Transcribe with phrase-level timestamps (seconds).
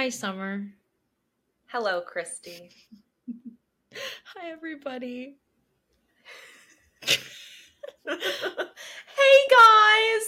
[0.00, 0.64] Hi, Summer.
[1.66, 2.70] Hello, Christy.
[4.34, 5.36] Hi, everybody.
[7.02, 7.16] hey,
[9.50, 10.24] guys.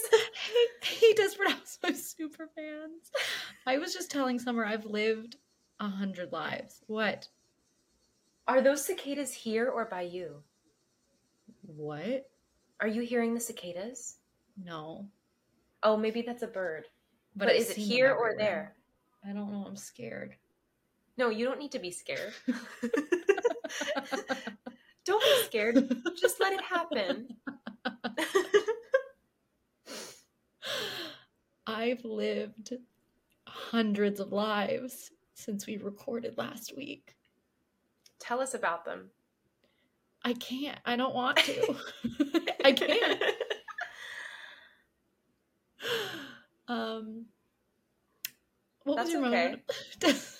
[0.83, 3.09] Hey, Desperate Housewives super fans.
[3.65, 5.37] I was just telling Summer I've lived
[5.79, 6.83] a hundred lives.
[6.85, 7.27] What?
[8.47, 10.43] Are those cicadas here or by you?
[11.65, 12.29] What?
[12.79, 14.17] Are you hearing the cicadas?
[14.55, 15.07] No.
[15.81, 16.85] Oh, maybe that's a bird.
[17.35, 18.75] But, is it here or there?
[19.27, 19.65] I don't know.
[19.67, 20.35] I'm scared.
[21.17, 22.33] No, you don't need to be scared.
[25.05, 25.95] don't be scared.
[26.19, 27.27] Just let it happen.
[31.67, 32.73] I've lived
[33.47, 37.15] hundreds of lives since we recorded last week.
[38.19, 39.09] Tell us about them.
[40.23, 40.79] I can't.
[40.85, 41.75] I don't want to.
[42.65, 43.23] I can't.
[46.67, 47.25] Um,
[48.83, 49.55] what was your okay.
[50.01, 50.21] moment?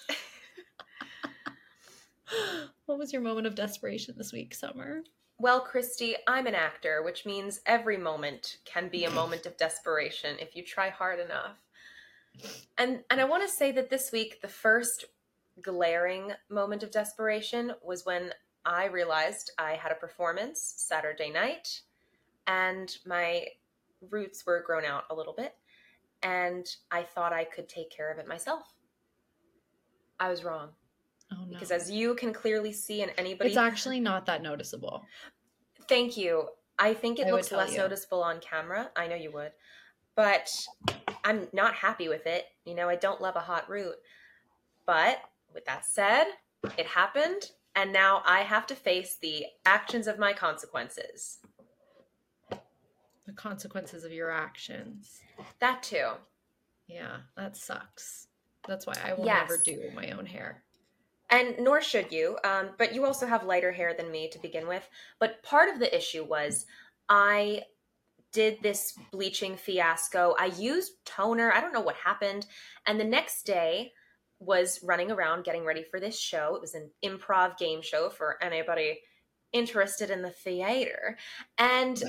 [2.85, 5.03] What was your moment of desperation this week, Summer?
[5.39, 10.37] Well, Christy, I'm an actor, which means every moment can be a moment of desperation
[10.39, 11.57] if you try hard enough.
[12.77, 15.05] And and I want to say that this week the first
[15.61, 18.31] glaring moment of desperation was when
[18.65, 21.81] I realized I had a performance Saturday night
[22.47, 23.47] and my
[24.09, 25.55] roots were grown out a little bit
[26.23, 28.63] and I thought I could take care of it myself.
[30.19, 30.69] I was wrong
[31.31, 35.03] Oh no, because as you can clearly see and anybody it's actually not that noticeable.
[35.87, 36.47] Thank you.
[36.79, 37.77] I think it I looks less you.
[37.77, 38.89] noticeable on camera.
[38.95, 39.51] I know you would.
[40.15, 40.49] But
[41.23, 42.45] I'm not happy with it.
[42.65, 43.95] You know, I don't love a hot root.
[44.85, 45.17] But
[45.53, 46.25] with that said,
[46.77, 47.51] it happened.
[47.75, 51.39] And now I have to face the actions of my consequences.
[53.25, 55.21] The consequences of your actions.
[55.59, 56.11] That too.
[56.87, 58.27] Yeah, that sucks.
[58.67, 59.49] That's why I will Yes.
[59.49, 60.63] never do my own hair.
[61.29, 62.37] And nor should you.
[62.43, 64.87] Um, but you also have lighter hair than me to begin with.
[65.19, 66.65] But part of the issue was
[67.09, 67.63] I
[68.31, 70.35] did this bleaching fiasco.
[70.39, 71.51] I used toner.
[71.51, 72.45] I don't know what happened.
[72.85, 73.93] And the next day
[74.39, 76.55] was running around getting ready for this show.
[76.55, 79.01] It was an improv game show for anybody
[79.53, 81.17] interested in the theater.
[81.57, 82.01] And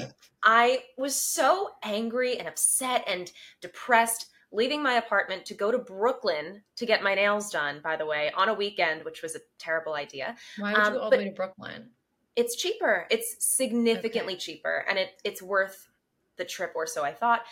[0.43, 6.63] I was so angry and upset and depressed leaving my apartment to go to Brooklyn
[6.77, 9.95] to get my nails done, by the way, on a weekend, which was a terrible
[9.95, 10.37] idea.
[10.59, 11.91] Why would Um, you go all but- the way to Brooklyn?
[12.37, 13.07] It's cheaper.
[13.11, 15.89] It's significantly cheaper and it it's worth
[16.37, 17.45] the trip or so I thought.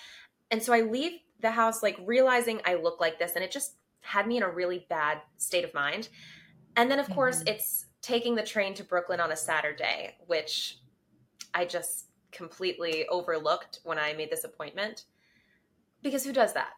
[0.50, 3.76] And so I leave the house like realizing I look like this and it just
[4.00, 6.08] had me in a really bad state of mind.
[6.76, 7.50] And then of course Mhm.
[7.50, 10.78] it's taking the train to Brooklyn on a Saturday, which
[11.54, 15.04] I just completely overlooked when I made this appointment.
[16.02, 16.70] Because who does that?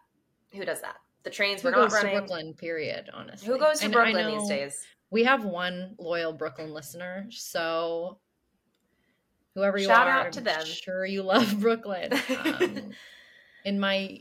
[0.53, 0.97] Who does that?
[1.23, 2.13] The trains Who were not running.
[2.15, 2.55] to Brooklyn?
[2.55, 3.09] Period.
[3.13, 4.85] Honestly, Who goes to And Brooklyn these days?
[5.11, 8.19] We have one loyal Brooklyn listener, so
[9.55, 10.67] whoever you Shout are, out to I'm them.
[10.67, 12.13] Sure, you love Brooklyn.
[12.45, 12.91] Um,
[13.65, 14.21] in my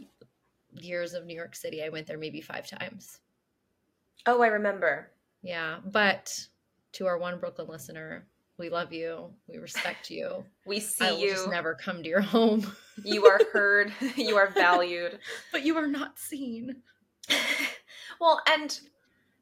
[0.72, 3.20] years of New York City, I went there maybe five times.
[4.26, 5.12] Oh, I remember.
[5.42, 6.48] Yeah, but
[6.94, 8.26] to our one Brooklyn listener,
[8.58, 9.32] we love you.
[9.48, 10.44] We respect you.
[10.66, 11.10] We see you.
[11.10, 11.30] I will you.
[11.32, 12.72] just never come to your home,
[13.04, 13.92] You are heard.
[14.16, 15.20] you are valued.
[15.52, 16.78] but you are not seen.
[18.22, 18.80] well, and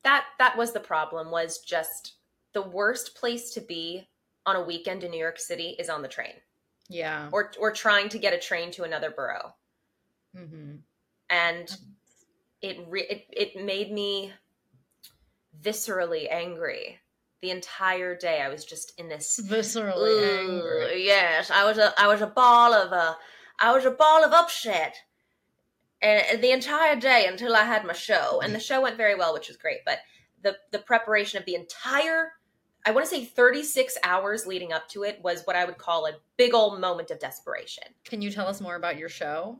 [0.03, 2.13] that that was the problem was just
[2.53, 4.07] the worst place to be
[4.45, 6.33] on a weekend in New York City is on the train
[6.89, 7.29] Yeah.
[7.31, 9.53] or or trying to get a train to another borough.
[10.35, 10.77] hmm
[11.29, 11.69] And
[12.61, 14.33] it re- it it made me
[15.61, 16.99] viscerally angry.
[17.41, 21.05] The entire day I was just in this Viscerally angry.
[21.05, 23.15] Yes, I was a I was a ball of uh,
[23.59, 24.95] I was a ball of upset,
[26.01, 29.33] and the entire day until I had my show, and the show went very well,
[29.33, 29.79] which was great.
[29.85, 29.99] But
[30.43, 32.33] the the preparation of the entire
[32.85, 36.07] I want to say 36 hours leading up to it was what I would call
[36.07, 37.83] a big old moment of desperation.
[38.05, 39.57] Can you tell us more about your show?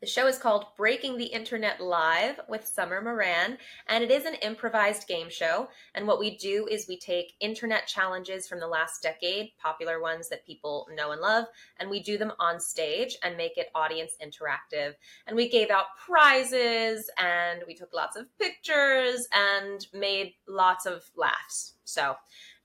[0.00, 3.56] The show is called Breaking the Internet Live with Summer Moran,
[3.88, 5.68] and it is an improvised game show.
[5.94, 10.28] And what we do is we take internet challenges from the last decade, popular ones
[10.28, 11.46] that people know and love,
[11.78, 14.92] and we do them on stage and make it audience interactive.
[15.26, 21.04] And we gave out prizes, and we took lots of pictures, and made lots of
[21.16, 21.72] laughs.
[21.84, 22.16] So,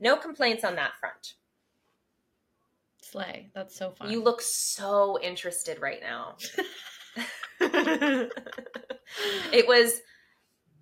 [0.01, 1.35] no complaints on that front.
[3.01, 3.49] Slay.
[3.55, 4.11] That's so fun.
[4.11, 6.35] You look so interested right now.
[7.59, 8.31] it
[9.67, 10.01] was.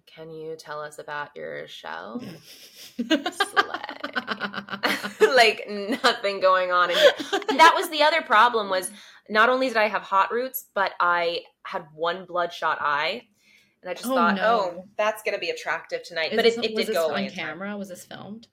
[0.05, 2.21] Can you tell us about your show?
[5.35, 7.11] like nothing going on in here.
[7.57, 8.69] That was the other problem.
[8.69, 8.91] Was
[9.29, 13.23] not only did I have hot roots, but I had one bloodshot eye,
[13.81, 14.41] and I just Oh, thought, no.
[14.43, 16.31] oh, that's gonna be attractive tonight.
[16.31, 17.35] Is but this- it, it did go on in time.
[17.35, 17.77] camera?
[17.77, 18.47] Was this filmed?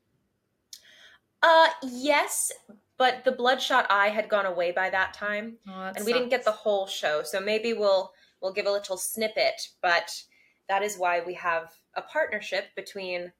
[1.42, 2.52] Uh, yes,
[2.98, 6.30] but the bloodshot eye had gone away by that time, Oh, that and we didn't
[6.30, 7.22] get the whole show.
[7.22, 9.68] So maybe we'll we'll give a little snippet.
[9.82, 10.22] But
[10.68, 13.32] that is why we have a partnership between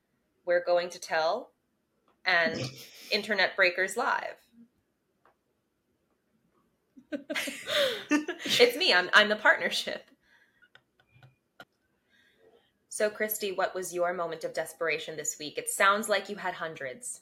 [0.45, 1.53] We're Going to Tell
[2.25, 2.61] and
[3.11, 4.37] Internet Breakers Live.
[8.11, 8.93] it's me.
[8.93, 10.11] I'm I'm the partnership.
[12.89, 15.59] So, Christy, what was your moment of desperation this week?
[15.59, 17.21] It sounds like you had hundreds.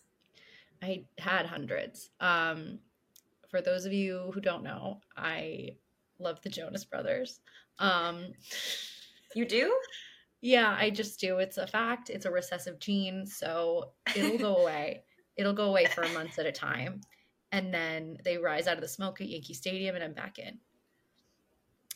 [0.84, 2.10] I had hundreds.
[2.20, 2.78] Um,
[3.50, 5.76] for those of you who don't know, I
[6.18, 7.40] love the Jonas Brothers.
[7.78, 8.26] Um,
[9.34, 9.74] You do?
[10.40, 11.38] yeah, I just do.
[11.38, 12.10] It's a fact.
[12.10, 15.04] It's a recessive gene, so it'll go away.
[15.36, 17.00] It'll go away for months at a time,
[17.50, 20.58] and then they rise out of the smoke at Yankee Stadium, and I'm back in.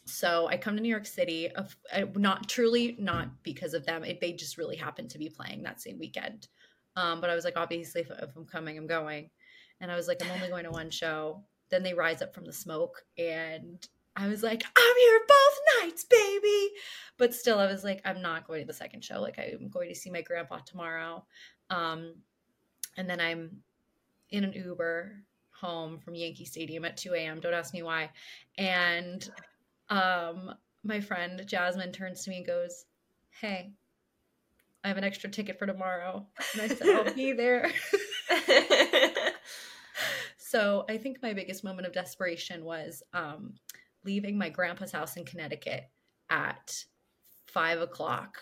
[0.07, 4.05] So I come to New York City, of, uh, not truly not because of them.
[4.05, 6.49] It, they just really happened to be playing that same weekend.
[6.97, 9.31] Um, but I was like, obviously, if, if I'm coming, I'm going.
[9.81, 11.45] And I was like, I'm only going to one show.
[11.71, 13.87] Then they rise up from the smoke, and
[14.17, 16.71] I was like, I'm here both nights, baby.
[17.19, 19.21] But still, I was like, I'm not going to the second show.
[19.21, 21.25] Like, I'm going to see my grandpa tomorrow.
[21.71, 22.15] Um,
[22.97, 23.63] and then I'm
[24.31, 25.13] in an Uber
[25.53, 27.41] home from Yankee Stadium at 2 a.m.
[27.41, 28.11] Don't ask me why.
[28.57, 29.29] And
[29.89, 30.55] um,
[30.85, 32.87] my friend Jasmine turns to me and goes,
[33.31, 33.73] Hey,
[34.89, 36.27] I have an extra ticket for tomorrow.
[36.55, 37.71] And I said, I'll be there.
[40.39, 43.53] so I think my biggest moment of desperation was um,
[44.07, 45.85] leaving my grandpa's house in Connecticut
[46.31, 46.85] at
[47.49, 48.39] five o'clock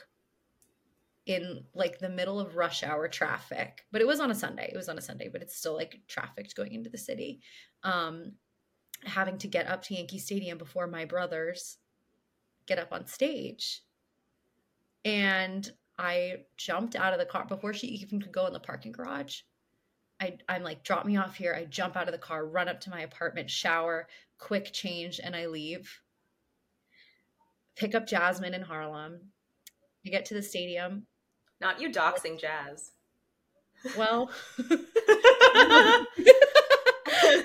[1.26, 3.84] in like the middle of rush hour traffic.
[3.90, 4.70] But it was on a Sunday.
[4.72, 7.40] It was on a Sunday, but it's still like trafficked going into the city.
[7.82, 8.34] Um,
[9.04, 11.78] having to get up to Yankee Stadium before my brothers
[12.69, 13.82] get up on stage.
[15.04, 18.93] And I jumped out of the car before she even could go in the parking
[18.93, 19.40] garage.
[20.20, 21.54] I, I'm like, drop me off here.
[21.54, 24.08] I jump out of the car, run up to my apartment, shower,
[24.38, 26.00] quick change, and I leave.
[27.76, 29.20] Pick up Jasmine in Harlem.
[30.06, 31.06] I get to the stadium.
[31.60, 32.93] Not you doxing jazz.
[33.96, 36.06] Well, I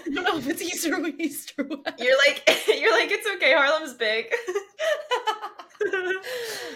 [0.06, 1.66] don't know if it's Easter or Easter.
[1.98, 3.54] You're like you're like it's okay.
[3.54, 4.26] Harlem's big.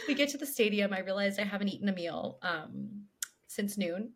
[0.08, 0.94] we get to the stadium.
[0.94, 3.06] I realized I haven't eaten a meal um,
[3.48, 4.14] since noon.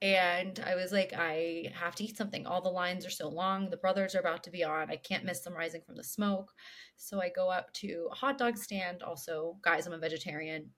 [0.00, 2.44] And I was like, I have to eat something.
[2.44, 3.70] All the lines are so long.
[3.70, 4.90] The brothers are about to be on.
[4.90, 6.52] I can't miss them rising from the smoke.
[6.96, 9.04] So I go up to a hot dog stand.
[9.04, 10.70] Also, guys, I'm a vegetarian,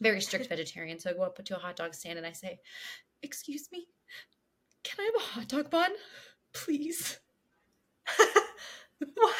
[0.00, 1.00] very strict vegetarian.
[1.00, 2.60] So I go up to a hot dog stand and I say,
[3.24, 3.86] Excuse me,
[4.84, 5.90] can I have a hot dog bun?
[6.52, 7.18] Please.
[9.14, 9.34] what?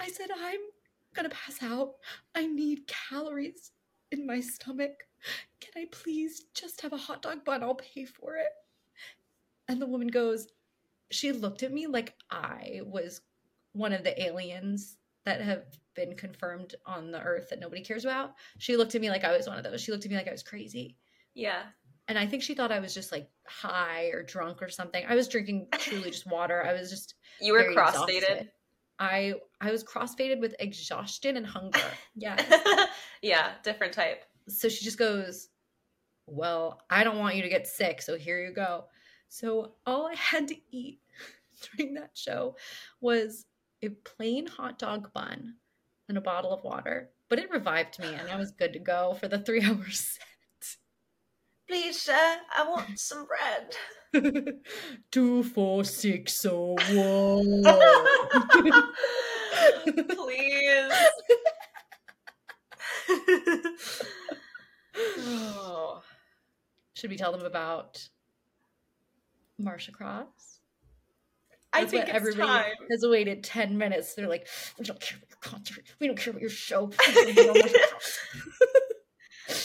[0.00, 0.60] I said, I'm
[1.14, 1.94] gonna pass out.
[2.34, 3.72] I need calories
[4.10, 4.92] in my stomach.
[5.60, 7.62] Can I please just have a hot dog bun?
[7.62, 8.50] I'll pay for it.
[9.68, 10.48] And the woman goes,
[11.10, 13.20] she looked at me like I was
[13.72, 15.64] one of the aliens that have
[15.94, 18.34] been confirmed on the earth that nobody cares about.
[18.58, 19.80] She looked at me like I was one of those.
[19.80, 20.96] She looked at me like I was crazy.
[21.34, 21.62] Yeah.
[22.08, 25.04] And I think she thought I was just like high or drunk or something.
[25.08, 26.64] I was drinking truly just water.
[26.66, 28.50] I was just You were exhausted.
[28.98, 31.80] I I was crossfaded with exhaustion and hunger.
[32.16, 32.36] Yeah.
[33.22, 34.24] yeah, different type.
[34.48, 35.48] so she just goes,
[36.26, 38.84] "Well, I don't want you to get sick, so here you go."
[39.28, 41.00] So all I had to eat
[41.76, 42.56] during that show
[43.00, 43.46] was
[43.82, 45.54] a plain hot dog bun
[46.08, 47.10] and a bottle of water.
[47.28, 50.18] But it revived me, and I was good to go for the three hours.
[51.68, 53.74] Please, sir, I want some bread.
[55.10, 57.64] Two, four, six, oh, one.
[60.08, 60.92] Please.
[65.18, 66.02] oh.
[66.94, 68.08] Should we tell them about
[69.58, 70.60] Marcia Cross?
[71.72, 72.72] I think what everybody time.
[72.90, 74.14] has waited 10 minutes.
[74.14, 74.46] They're like,
[74.78, 75.84] we don't care about your concert.
[75.98, 76.90] We don't care about your show.
[77.06, 78.18] We don't care about Marcia Cross."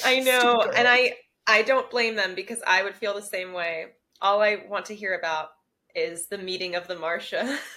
[0.05, 0.87] I know, and.
[0.87, 1.13] I
[1.49, 3.87] I don't blame them because I would feel the same way.
[4.21, 5.49] All I want to hear about
[5.95, 7.57] is the meeting of the Marcia.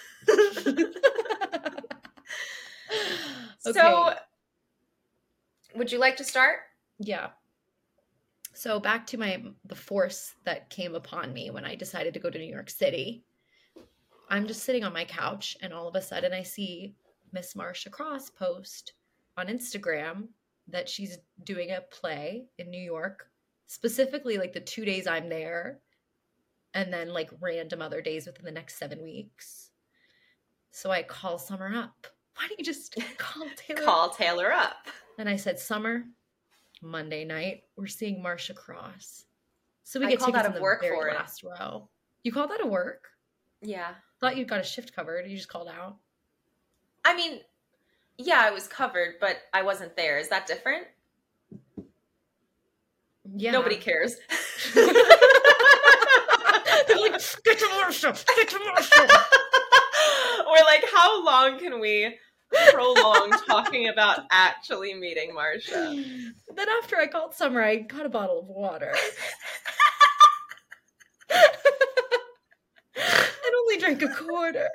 [3.71, 4.13] So,
[5.73, 6.57] would you like to start?
[6.99, 7.29] Yeah.
[8.53, 12.29] So back to my the force that came upon me when I decided to go
[12.29, 13.23] to New York City.
[14.29, 16.93] I'm just sitting on my couch and all of a sudden I see
[17.31, 18.93] Miss Marcia Cross post
[19.37, 20.27] on Instagram
[20.67, 23.27] that she's doing a play in New York,
[23.67, 25.79] specifically like the 2 days I'm there
[26.73, 29.69] and then like random other days within the next 7 weeks.
[30.71, 33.81] So I call Summer up why don't you just call Taylor?
[33.81, 34.87] Call Taylor up.
[35.17, 36.03] And I said, Summer,
[36.81, 39.25] Monday night, we're seeing Marcia Cross.
[39.83, 41.15] So we I get called out of the work for it.
[41.15, 41.89] last row.
[42.23, 43.09] You called out of work?
[43.61, 43.93] Yeah.
[44.19, 45.29] Thought you got a shift covered.
[45.29, 45.97] You just called out.
[47.05, 47.41] I mean,
[48.17, 50.17] yeah, I was covered, but I wasn't there.
[50.17, 50.87] Is that different?
[53.25, 53.51] Yeah.
[53.51, 54.17] Nobody cares.
[54.75, 54.85] They're
[56.97, 59.07] like, get to Marcia, get to Marcia.
[60.45, 62.17] We're like, how long can we
[62.71, 66.03] prolong talking about actually meeting Marcia?
[66.55, 68.93] then after I called Summer, I got a bottle of water.
[72.95, 74.69] and only drank a quarter.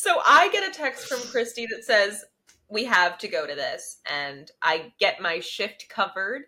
[0.00, 2.24] So I get a text from Christy that says,
[2.70, 3.98] We have to go to this.
[4.10, 6.44] And I get my shift covered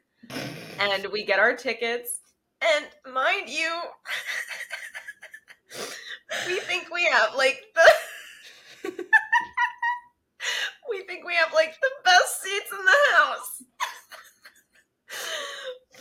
[0.79, 2.21] and we get our tickets.
[2.63, 3.71] And mind you,
[6.47, 7.93] we think we have like the.
[10.91, 13.63] we think we have like the best seats in the house.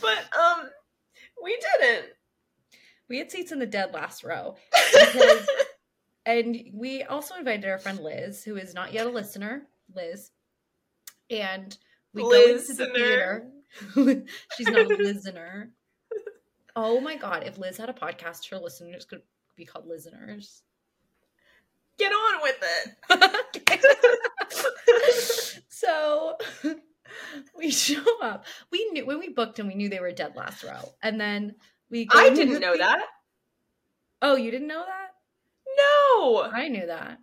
[0.00, 0.70] but, um,
[1.42, 2.06] we didn't.
[3.08, 4.56] We had seats in the dead last row.
[4.92, 5.48] Because,
[6.24, 9.66] and we also invited our friend Liz, who is not yet a listener.
[9.94, 10.30] Liz.
[11.30, 11.76] And
[12.12, 13.46] we go into the theater.
[14.56, 15.70] She's not a listener.
[16.74, 19.20] Oh my god, if Liz had a podcast, her listeners could
[19.56, 20.62] be called listeners.
[21.98, 22.56] Get on with
[23.10, 25.62] it.
[25.68, 26.38] so
[27.54, 28.46] we show up.
[28.70, 30.88] We knew when we booked them, we knew they were dead last row.
[31.02, 31.56] And then
[31.90, 33.04] we I didn't the know that.
[34.22, 35.10] Oh, you didn't know that?
[35.76, 36.42] No.
[36.42, 37.18] I knew that.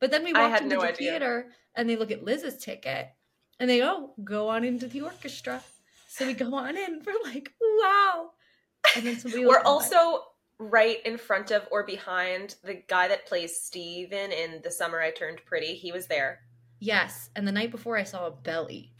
[0.00, 1.10] But then we walked into no the idea.
[1.10, 3.08] theater and they look at Liz's ticket
[3.58, 5.62] and they go, go on into the orchestra.
[6.08, 7.02] So we go on in.
[7.06, 8.30] We're like, wow.
[8.96, 10.22] And then somebody We're also
[10.58, 15.10] right in front of or behind the guy that plays Steven in The Summer I
[15.10, 15.74] Turned Pretty.
[15.74, 16.40] He was there.
[16.80, 17.30] Yes.
[17.36, 18.92] And the night before I saw a belly.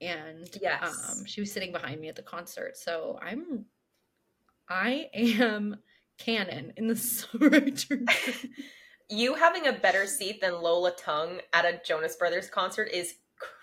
[0.00, 1.10] And Yes.
[1.18, 2.76] um, she was sitting behind me at the concert.
[2.78, 3.66] So I'm
[4.68, 5.76] I am
[6.18, 8.50] canon in the summer I turned pretty.
[9.10, 13.16] You having a better seat than Lola Tung at a Jonas Brothers concert is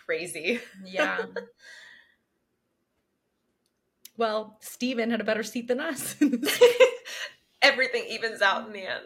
[0.05, 0.59] crazy.
[0.85, 1.25] Yeah.
[4.17, 6.17] well, Steven had a better seat than us.
[7.61, 9.05] Everything evens out in the end.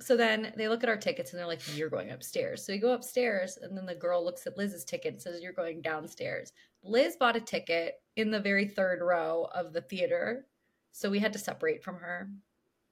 [0.00, 2.64] so then they look at our tickets and they're like, You're going upstairs.
[2.64, 5.52] So we go upstairs, and then the girl looks at Liz's ticket and says, You're
[5.52, 6.52] going downstairs.
[6.82, 10.46] Liz bought a ticket in the very third row of the theater.
[10.92, 12.30] So we had to separate from her.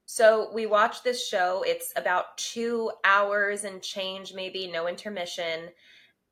[0.07, 1.65] So we watch this show.
[1.67, 5.71] It's about two hours and change, maybe no intermission.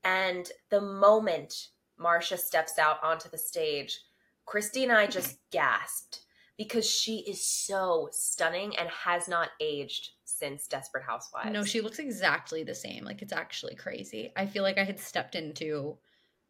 [0.05, 4.01] And the moment Marcia steps out onto the stage,
[4.45, 6.21] Christy and I just gasped
[6.59, 11.53] because she is so stunning and has not aged since Desperate Housewives.
[11.53, 13.05] No, she looks exactly the same.
[13.05, 14.33] Like it's actually crazy.
[14.37, 15.97] I feel like I had stepped into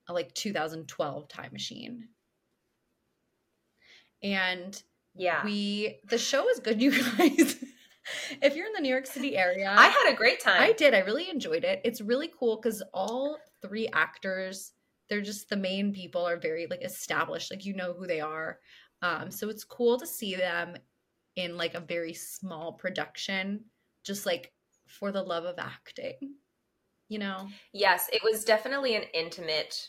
[0.09, 2.09] a like 2012 time machine.
[4.23, 4.81] And
[5.15, 5.45] yeah.
[5.45, 7.57] we the show is good, you guys.
[8.43, 10.61] if you're in the New York City area, I had a great time.
[10.61, 10.95] I did.
[10.95, 11.81] I really enjoyed it.
[11.85, 14.73] It's really cool because all three actors,
[15.09, 17.51] they're just the main people are very like established.
[17.51, 18.59] Like you know who they are.
[19.03, 20.77] Um, so it's cool to see them
[21.37, 23.65] in like a very small production,
[24.05, 24.53] just like
[24.87, 26.35] for the love of acting.
[27.09, 27.49] You know?
[27.73, 29.89] Yes, it was definitely an intimate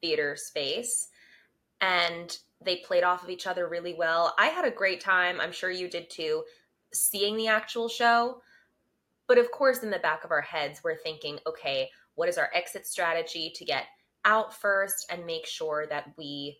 [0.00, 1.08] theater space
[1.80, 4.34] and they played off of each other really well.
[4.38, 5.40] I had a great time.
[5.40, 6.44] I'm sure you did too,
[6.92, 8.40] seeing the actual show.
[9.28, 12.50] But of course, in the back of our heads, we're thinking, okay, what is our
[12.54, 13.84] exit strategy to get
[14.24, 16.58] out first and make sure that we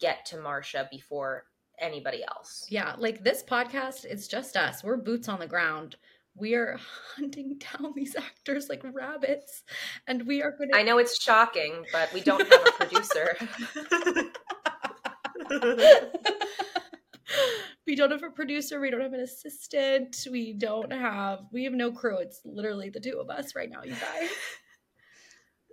[0.00, 1.44] get to Marcia before
[1.78, 2.66] anybody else?
[2.68, 4.84] Yeah, like this podcast, it's just us.
[4.84, 5.96] We're boots on the ground.
[6.34, 6.78] We are
[7.16, 9.64] hunting down these actors like rabbits,
[10.06, 10.76] and we are going to.
[10.76, 13.36] I know it's shocking, but we don't have a producer.
[17.86, 18.80] we don't have a producer.
[18.80, 20.16] We don't have an assistant.
[20.30, 21.40] We don't have.
[21.52, 22.18] We have no crew.
[22.18, 24.28] It's literally the two of us right now, you guys.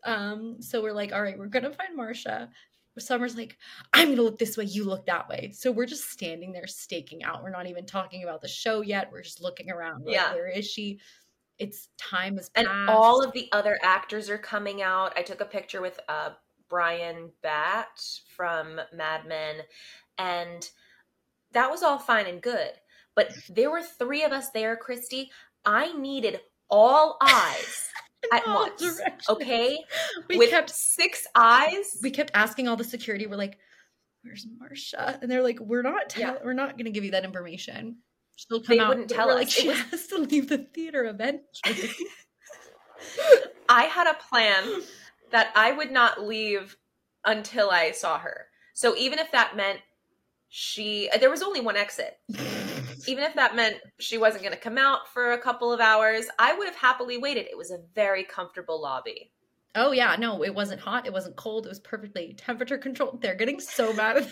[0.03, 0.57] Um.
[0.61, 2.49] So we're like, all right, we're gonna find Marcia.
[2.97, 3.57] Summer's like,
[3.93, 4.65] I'm gonna look this way.
[4.65, 5.51] You look that way.
[5.53, 7.43] So we're just standing there staking out.
[7.43, 9.09] We're not even talking about the show yet.
[9.11, 10.05] We're just looking around.
[10.05, 10.33] Like, Yeah.
[10.33, 10.99] where is she?
[11.57, 15.13] It's time is and all of the other actors are coming out.
[15.17, 16.29] I took a picture with uh,
[16.69, 17.99] Bryan Batt
[18.35, 19.57] from Mad Men,
[20.17, 20.69] and
[21.51, 22.71] that was all fine and good.
[23.15, 25.31] But there were three of us there, Christy.
[25.65, 27.89] I needed all eyes
[28.33, 28.79] at once.
[28.81, 29.29] directions.
[29.29, 29.79] Okay,
[30.29, 31.97] We with kept six eyes.
[32.01, 33.25] we kept asking all the security.
[33.27, 33.57] We're like,
[34.23, 36.09] "Where's Marcia?" And they're like, "We're not.
[36.09, 36.39] Tell- Yeah.
[36.43, 37.97] We're not going to give you that information."
[38.35, 38.87] she'll come They out.
[38.89, 39.35] wouldn't tell us.
[39.35, 41.89] Like she was- has to leave the theater eventually.
[43.69, 44.81] I had a plan
[45.31, 46.75] that I would not leave
[47.25, 48.47] until I saw her.
[48.73, 49.79] So even if that meant
[50.49, 52.17] she, there was only one exit.
[53.07, 56.25] Even if that meant she wasn't going to come out for a couple of hours,
[56.37, 57.45] I would have happily waited.
[57.49, 59.31] It was a very comfortable lobby.
[59.75, 61.07] oh yeah, no, it wasn't hot.
[61.07, 61.65] It wasn't cold.
[61.65, 63.21] It was perfectly temperature controlled.
[63.21, 64.27] They're getting so mad at.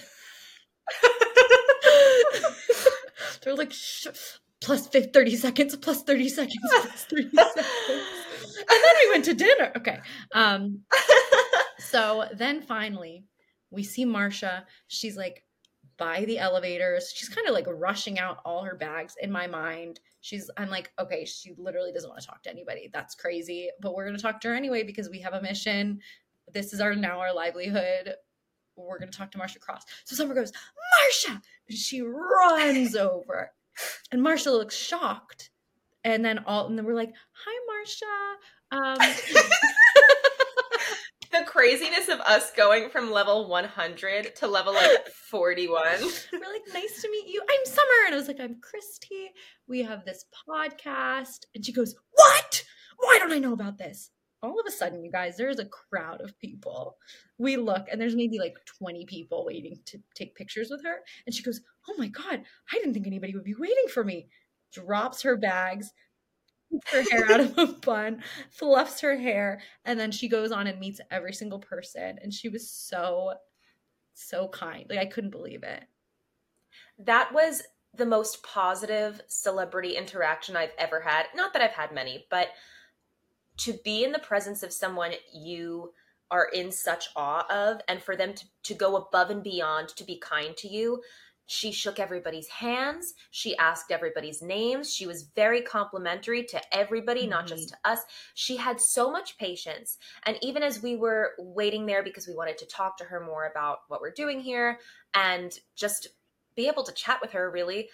[3.43, 3.71] They're like
[4.59, 7.67] plus fif- thirty seconds, plus thirty seconds, plus thirty seconds,
[8.69, 9.71] and then we went to dinner.
[9.77, 9.99] Okay,
[10.33, 10.81] um,
[11.79, 13.25] so then finally
[13.71, 14.65] we see Marcia.
[14.87, 15.43] She's like
[15.97, 17.11] by the elevators.
[17.13, 19.15] She's kind of like rushing out all her bags.
[19.21, 22.89] In my mind, she's I'm like, okay, she literally doesn't want to talk to anybody.
[22.93, 23.69] That's crazy.
[23.81, 25.99] But we're gonna talk to her anyway because we have a mission.
[26.53, 28.13] This is our now our livelihood.
[28.75, 29.83] We're gonna talk to Marcia Cross.
[30.05, 30.51] So Summer goes,
[31.01, 31.41] Marcia!
[31.67, 33.51] And she runs over.
[34.11, 35.49] And Marcia looks shocked.
[36.03, 38.05] And then all and then we're like, hi Marcia.
[38.71, 38.97] Um
[41.31, 45.83] the craziness of us going from level 100 to level like 41.
[46.33, 47.41] we're like, nice to meet you.
[47.41, 48.05] I'm Summer.
[48.05, 49.31] And I was like, I'm Christy.
[49.67, 51.45] We have this podcast.
[51.53, 52.63] And she goes, What?
[52.97, 54.11] Why don't I know about this?
[54.43, 56.97] All of a sudden, you guys, there's a crowd of people.
[57.37, 60.97] We look, and there's maybe like 20 people waiting to take pictures with her.
[61.25, 64.27] And she goes, Oh my God, I didn't think anybody would be waiting for me.
[64.73, 66.06] Drops her bags, takes
[66.91, 70.79] her hair out of a bun, fluffs her hair, and then she goes on and
[70.79, 72.19] meets every single person.
[72.21, 73.33] And she was so,
[74.13, 74.85] so kind.
[74.89, 75.83] Like, I couldn't believe it.
[76.99, 77.63] That was
[77.95, 81.25] the most positive celebrity interaction I've ever had.
[81.35, 82.49] Not that I've had many, but
[83.57, 85.93] to be in the presence of someone you
[86.29, 90.03] are in such awe of and for them to, to go above and beyond to
[90.03, 91.01] be kind to you.
[91.47, 93.13] She shook everybody's hands.
[93.31, 94.93] She asked everybody's names.
[94.93, 97.75] She was very complimentary to everybody, not just mm-hmm.
[97.85, 98.01] to us.
[98.33, 99.97] She had so much patience.
[100.25, 103.47] And even as we were waiting there because we wanted to talk to her more
[103.47, 104.79] about what we're doing here
[105.13, 106.09] and just
[106.55, 107.89] be able to chat with her, really,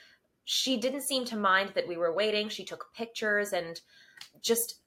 [0.46, 2.50] she didn't seem to mind that we were waiting.
[2.50, 3.80] She took pictures and
[4.42, 4.80] just,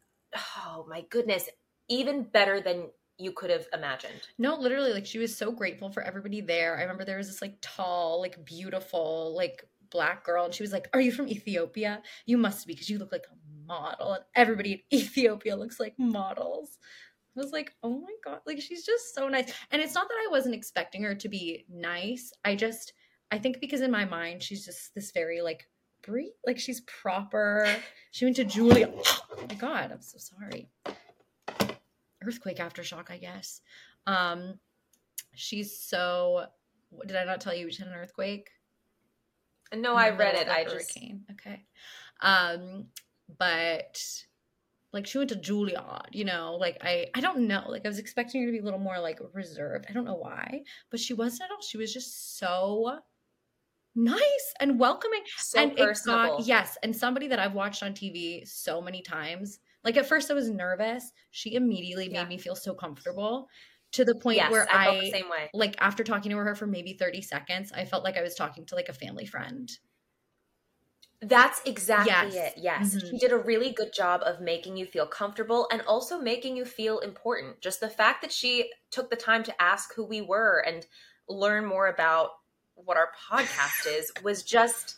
[0.58, 1.48] oh my goodness,
[1.88, 4.28] even better than you could have imagined.
[4.38, 6.76] No, literally, like she was so grateful for everybody there.
[6.76, 10.72] I remember there was this like tall, like beautiful, like black girl, and she was
[10.72, 12.02] like, Are you from Ethiopia?
[12.26, 14.14] You must be because you look like a model.
[14.14, 16.78] And everybody in Ethiopia looks like models.
[17.36, 18.40] I was like, Oh my God.
[18.46, 19.52] Like she's just so nice.
[19.70, 22.32] And it's not that I wasn't expecting her to be nice.
[22.44, 22.92] I just,
[23.30, 25.66] I think because in my mind, she's just this very like,
[26.02, 27.68] Bree, like she's proper.
[28.12, 28.90] She went to Julia.
[28.94, 30.70] Oh my God, I'm so sorry
[32.26, 33.60] earthquake aftershock, I guess.
[34.06, 34.58] Um,
[35.34, 36.46] she's so.
[37.06, 38.50] Did I not tell you we had an earthquake?
[39.74, 40.48] No, I read it.
[40.48, 41.24] I I just hurricane.
[41.32, 41.64] Okay.
[42.20, 42.86] Um,
[43.38, 44.00] but
[44.92, 47.64] like she went to Juilliard, you know, like I I don't know.
[47.68, 49.86] Like I was expecting her to be a little more like reserved.
[49.88, 51.62] I don't know why, but she wasn't at all.
[51.62, 53.00] She was just so
[53.96, 56.34] nice and welcoming so and personable.
[56.34, 60.06] it got yes and somebody that i've watched on tv so many times like at
[60.06, 62.22] first i was nervous she immediately Yeah.
[62.24, 63.48] made me feel so comfortable
[63.92, 65.48] to the point yes, where I i, felt the same way.
[65.54, 68.66] like after talking to her for maybe 30 seconds i felt like i was talking
[68.66, 69.70] to like a family friend
[71.22, 72.34] That's exactly Yes.
[72.34, 72.62] it.
[72.62, 72.94] Yes.
[72.94, 73.08] Mhm.
[73.10, 76.66] She did a really good job of making you feel comfortable and also making you
[76.66, 77.60] feel important.
[77.62, 80.86] Just the fact that she took the time to ask who we were and
[81.26, 82.32] learn more about
[82.74, 84.96] what our podcast is was just,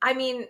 [0.00, 0.46] I mean,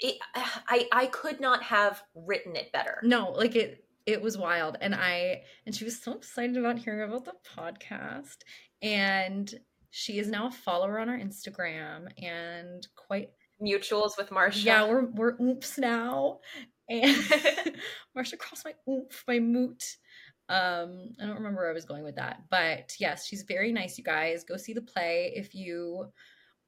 [0.00, 3.00] it, I, I could not have written it better.
[3.02, 7.08] no like it it was wild and i and she was so excited about hearing
[7.08, 8.36] about the podcast
[8.82, 9.54] and
[9.90, 13.30] she is now a follower on our instagram and quite
[13.62, 14.60] Mutuals with Marcia.
[14.60, 16.40] Yeah, we're we're oops now.
[16.88, 17.16] And
[18.14, 19.82] Marcia crossed my oomph, my moot.
[20.48, 22.42] Um, I don't remember where I was going with that.
[22.50, 24.44] But yes, she's very nice, you guys.
[24.44, 26.06] Go see the play if you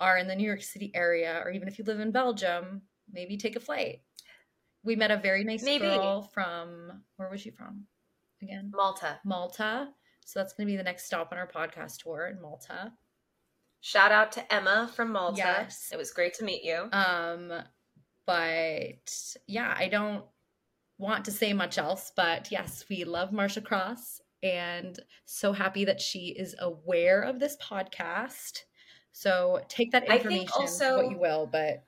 [0.01, 3.37] are in the New York City area, or even if you live in Belgium, maybe
[3.37, 4.01] take a flight.
[4.85, 5.87] We met a very nice Maybe.
[5.87, 7.87] girl from where was she from?
[8.43, 8.71] Again?
[8.75, 9.19] Malta.
[9.25, 9.89] Malta.
[10.25, 12.93] So that's gonna be the next stop on our podcast tour in Malta.
[13.81, 15.39] Shout out to Emma from Malta.
[15.39, 15.91] Yes.
[15.93, 16.89] It was great to meet you.
[16.93, 17.53] Um,
[18.27, 19.13] but
[19.47, 20.25] yeah, I don't
[20.99, 22.13] want to say much else.
[22.17, 27.57] But yes, we love Marcia Cross and so happy that she is aware of this
[27.63, 28.61] podcast.
[29.13, 31.85] So take that I think information also- what you will, but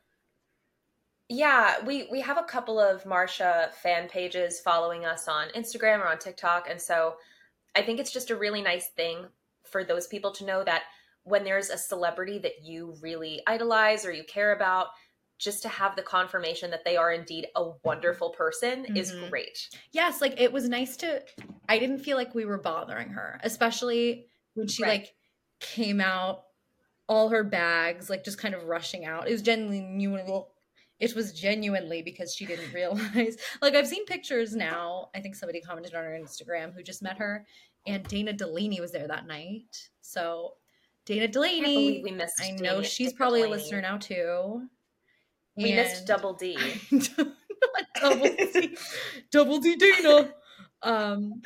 [1.31, 6.09] Yeah, we we have a couple of Marcia fan pages following us on Instagram or
[6.09, 7.17] on TikTok, and so
[7.77, 9.29] I think it's just a really nice thing
[9.65, 10.85] for those people to know that
[11.25, 14.89] when there's a celebrity that you really idolize or you care about,
[15.39, 19.31] just to have the confirmation that they are indeed a wonderful person is Mhm.
[19.31, 19.71] great.
[19.93, 21.25] Yes, like it was nice to
[21.69, 24.87] I didn't feel like we were bothering her, especially when she Right.
[24.87, 25.15] like
[25.61, 26.45] came out
[27.09, 29.29] all her bags like just kind of rushing out.
[29.29, 29.83] It was genuinely
[31.01, 33.37] it was genuinely because she didn't realize.
[33.63, 35.09] Like I've seen pictures now.
[35.15, 37.47] I think somebody commented on her Instagram who just met her
[37.87, 39.89] and Dana Delany was there that night.
[40.01, 40.55] So
[41.07, 42.41] Dana I can't believe Delany, we missed.
[42.41, 44.69] I know Dana- she's probably a listener now too.
[45.57, 46.57] We missed Double D.
[48.01, 48.77] Double D,
[49.33, 50.33] double D Dana.
[50.83, 51.43] Um,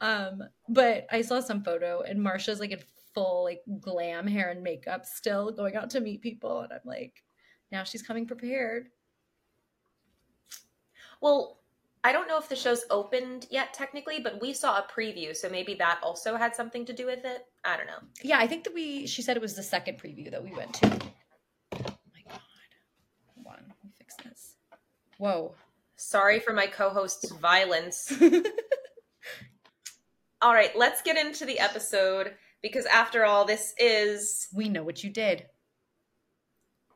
[0.00, 2.80] um, but I saw some photo and Marcia's like in
[3.14, 7.22] full like glam hair and makeup still going out to meet people, and I'm like,
[7.72, 8.88] now she's coming prepared.
[11.20, 11.58] Well,
[12.04, 15.48] I don't know if the show's opened yet technically, but we saw a preview, so
[15.48, 17.46] maybe that also had something to do with it.
[17.64, 18.00] I don't know.
[18.22, 19.06] Yeah, I think that we.
[19.06, 20.86] She said it was the second preview that we went to.
[20.86, 22.40] Oh my god!
[23.34, 24.56] Hold on, let me fix this.
[25.18, 25.54] Whoa.
[25.96, 28.12] Sorry for my co-host's violence.
[30.42, 35.04] All right, let's get into the episode because after all, this is we know what
[35.04, 35.46] you did.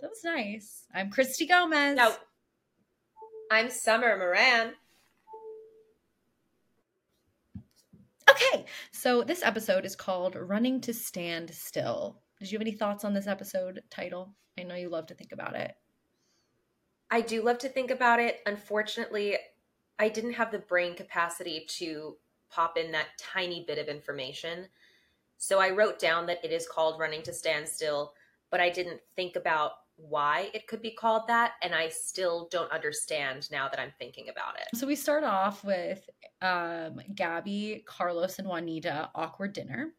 [0.00, 0.84] That was nice.
[0.94, 1.96] I'm Christy Gomez.
[1.96, 2.12] Now,
[3.50, 4.72] I'm Summer Moran.
[8.34, 12.20] Okay, so this episode is called Running to Stand Still.
[12.40, 14.34] Did you have any thoughts on this episode title?
[14.58, 15.72] I know you love to think about it.
[17.12, 18.40] I do love to think about it.
[18.46, 19.36] Unfortunately,
[20.00, 22.16] I didn't have the brain capacity to
[22.50, 24.66] pop in that tiny bit of information.
[25.38, 28.14] So I wrote down that it is called Running to Stand Still,
[28.50, 31.52] but I didn't think about why it could be called that.
[31.62, 34.76] And I still don't understand now that I'm thinking about it.
[34.76, 36.08] So we start off with
[36.42, 39.92] um, Gaby, Carlos, and Juanita awkward dinner.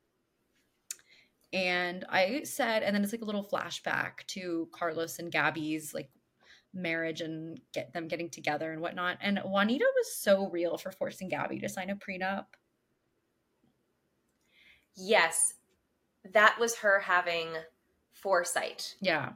[1.53, 6.09] And I said, and then it's like a little flashback to Carlos and Gaby's like
[6.73, 9.17] marriage and get them getting together and whatnot.
[9.21, 12.45] And Juanita was so real for forcing Gaby to sign a prenup.
[14.97, 15.53] Yes,
[16.33, 17.47] that was her having
[18.11, 18.95] foresight.
[19.01, 19.33] Yeah.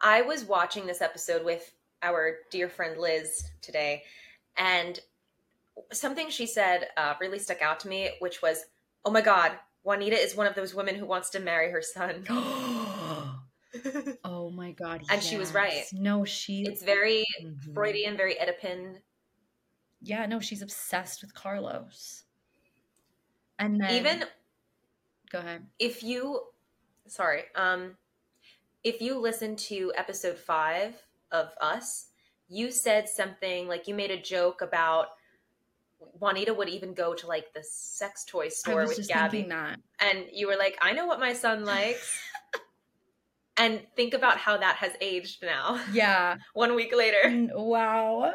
[0.00, 4.02] I was watching this episode with our dear friend Liz today,
[4.56, 5.00] and
[5.92, 8.64] something she said uh, really stuck out to me, which was,
[9.04, 12.24] "Oh my God, Juanita is one of those women who wants to marry her son."
[14.24, 15.02] oh my god.
[15.10, 15.84] And she was right.
[15.92, 17.74] No, she it's very Mhm.
[17.74, 19.00] Freudian, very Oedipin.
[20.00, 22.24] Yeah, no, she's obsessed with Carlos.
[23.58, 24.24] And then Even
[25.30, 25.66] go ahead.
[25.78, 26.42] if you,
[27.06, 27.96] sorry, um,
[28.86, 30.94] if you listen to episode five
[31.32, 32.10] of Us,
[32.46, 35.08] you said something like you made a joke about
[36.20, 39.50] Juanita would even go to like the sex toy store with Gaby.
[39.98, 42.16] and you were like, I know what my son likes.
[43.56, 46.36] and think about how that has aged now, Yeah.
[46.54, 47.48] one week later.
[47.56, 48.34] Wow.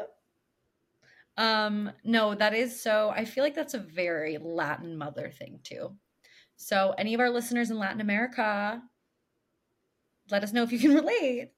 [1.38, 5.96] Um, no, that is so I feel like that's a very Latin mother thing too.
[6.58, 8.82] So any of our listeners in Latin America,
[10.32, 11.52] let us know if you can relate.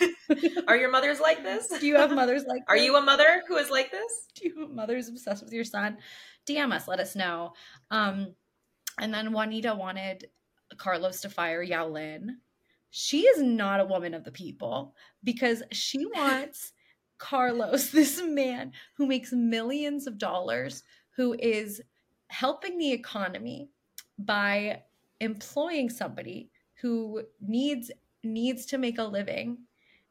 [0.68, 1.68] Are your mothers like this?
[1.68, 2.84] Do you have mothers like Are this?
[2.84, 4.28] you a mother who is like this?
[4.34, 5.98] do you have mothers obsessed with your son?
[6.46, 7.52] DM us, let us know.
[7.90, 8.34] Um,
[9.00, 10.28] and then Juanita wanted
[10.76, 12.38] Carlos to fire Yao Lin.
[12.90, 16.72] She is not a woman of the people because she wants
[17.18, 20.82] Carlos, this man who makes millions of dollars,
[21.16, 21.80] who is
[22.28, 23.70] helping the economy
[24.18, 24.82] by
[25.20, 27.90] employing somebody who needs
[28.26, 29.58] needs to make a living.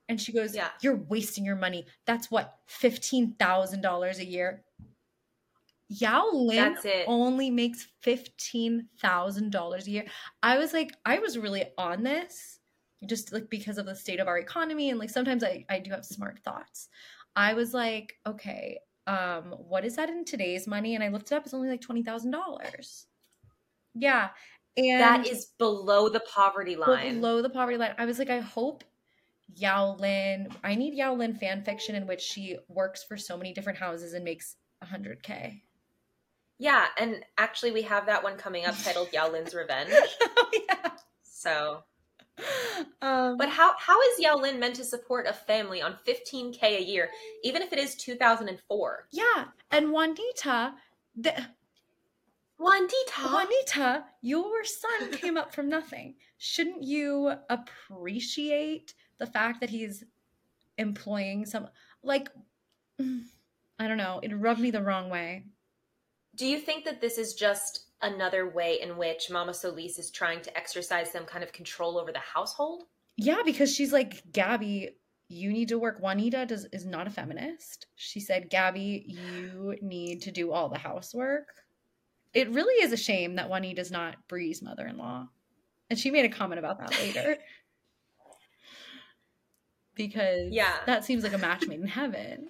[0.08, 0.70] And she goes, Yeah.
[0.82, 1.86] You're wasting your money.
[2.06, 4.64] That's what, $15,000 a year?
[5.88, 6.76] Yao Lin
[7.06, 10.06] only makes $15,000 a year.
[10.42, 12.60] I was like, I was really on this
[13.06, 14.90] just like because of the state of our economy.
[14.90, 16.90] And like sometimes I, I do have smart thoughts.
[17.36, 20.96] I was like, okay, um, what is that in today's money?
[20.96, 23.06] And I looked it up, it's only like $20,000.
[23.94, 24.30] Yeah.
[24.78, 27.16] And that is below the poverty line.
[27.22, 27.96] below the poverty line.
[27.98, 28.84] I was like, I hope
[29.56, 33.54] Yao Lin, I need Yao Lin fan fiction in which she works for so many
[33.54, 35.62] different houses and makes 100K.
[36.58, 39.92] yeah, and actually, we have that one coming up titled Yao Lin's Revenge.
[39.92, 40.90] oh, yeah.
[41.24, 41.84] So,
[43.02, 46.84] Um, but how how is Yao Lin meant to support a family on 15k a
[46.84, 47.10] year,
[47.44, 49.08] even if it is 2004?
[49.12, 49.46] yeah.
[49.72, 50.74] And Juanita,
[51.16, 51.34] the,
[52.58, 53.22] Juanita.
[53.22, 56.16] Juanita, your son came up from nothing.
[56.38, 60.04] Shouldn't you appreciate the fact that he's
[60.78, 61.68] employing some
[62.04, 62.30] like
[63.00, 65.46] I don't know, it rubbed me the wrong way.
[66.36, 70.42] Do you think that this is just another way in which Mama Solis is trying
[70.42, 72.84] to exercise some kind of control over the household?
[73.18, 74.98] Yeah, because she's like, Gaby,
[75.30, 76.00] you need to work.
[76.00, 77.88] Juanita does is not a feminist.
[77.96, 81.48] She said, Gaby, you need to do all the housework.
[82.36, 85.28] It really is a shame that Juanita's not Bree's mother-in-law.
[85.90, 87.38] And she made a comment about that later.
[89.96, 90.76] because Yeah.
[90.86, 92.50] that seems like a match made in heaven.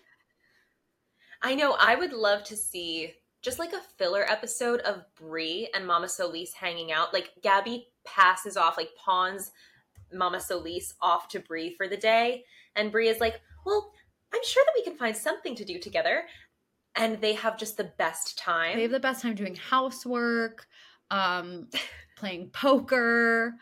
[1.42, 1.74] I know.
[1.80, 6.54] I would love to see just like a filler episode of Bree and Mama Solis
[6.54, 7.14] hanging out.
[7.14, 9.52] Like Gaby passes off, like pawns
[10.12, 12.46] Mama Solis off to Bree for the day,
[12.76, 13.94] and Bree is like, "Well,
[14.34, 16.26] I'm sure that we can find something to do together."
[16.96, 18.76] And they have just the best time.
[18.78, 20.68] They have the best time doing housework,
[21.12, 21.70] um,
[22.16, 23.56] playing poker.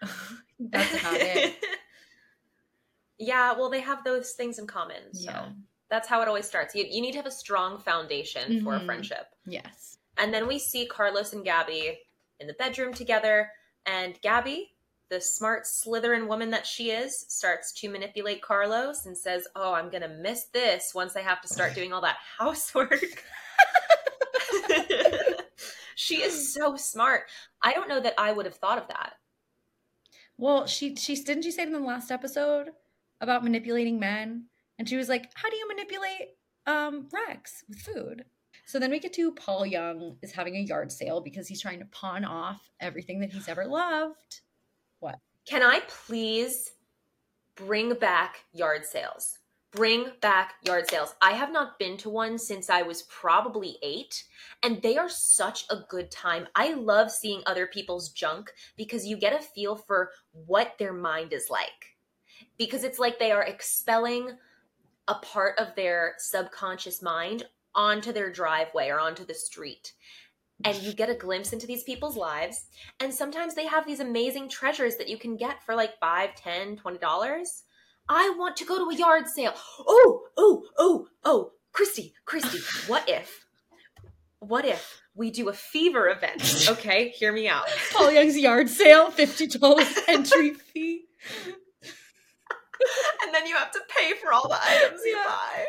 [0.60, 1.56] That's about it.
[3.18, 5.12] yeah, well, they have those things in common.
[5.12, 5.48] So Yeah.
[5.88, 6.74] that's how it always starts.
[6.74, 8.86] You, you need to have a strong foundation for a Mhm.
[8.86, 9.26] friendship.
[9.46, 9.98] Yes.
[10.16, 12.00] And then we see Carlos and Gaby
[12.40, 13.50] in the bedroom together.
[13.86, 14.74] And Gaby,
[15.10, 19.90] the smart Slytherin woman that she is, starts to manipulate Carlos and says, Oh, I'm
[19.90, 23.22] going to miss this once I have to start doing all that housework.
[25.94, 27.24] she is so smart.
[27.62, 29.14] I don't know that I would have thought of that.
[30.36, 32.70] Well, she she didn't she say in the last episode
[33.20, 34.46] about manipulating men,
[34.78, 36.30] and she was like, "How do you manipulate
[36.66, 38.24] um Rex with food?"
[38.66, 41.80] So then we get to Paul Young is having a yard sale because he's trying
[41.80, 44.40] to pawn off everything that he's ever loved.
[45.46, 46.72] Can I please
[47.54, 49.38] bring back yard sales?
[49.72, 51.14] Bring back yard sales.
[51.20, 54.24] I have not been to one since I was probably eight,
[54.62, 56.46] and they are such a good time.
[56.54, 61.34] I love seeing other people's junk because you get a feel for what their mind
[61.34, 61.96] is like.
[62.56, 64.30] Because it's like they are expelling
[65.08, 69.92] a part of their subconscious mind onto their driveway or onto the street.
[70.62, 72.66] And you get a glimpse into these people's lives.
[73.00, 76.76] And sometimes they have these amazing treasures that you can get for like five, ten,
[76.76, 77.64] twenty dollars.
[78.08, 79.54] I want to go to a yard sale.
[79.80, 82.58] Oh oh oh oh christy christy
[82.90, 83.46] what if
[84.38, 86.66] what if we do a fever event?
[86.68, 87.66] Okay hear me out.
[87.92, 91.04] Paul Young's yard sale, fifty dollars entry fee.
[93.24, 95.64] and then you have to pay for all the items you buy.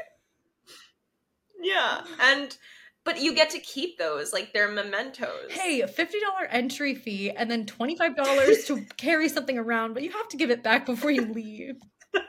[1.61, 2.57] Yeah and
[3.05, 7.29] but you get to keep those like they're mementos Hey, a fifty dollar entry fee,
[7.31, 10.61] and then twenty five dollars to carry something around, but you have to give it
[10.63, 11.75] back before you leave.
[12.11, 12.23] but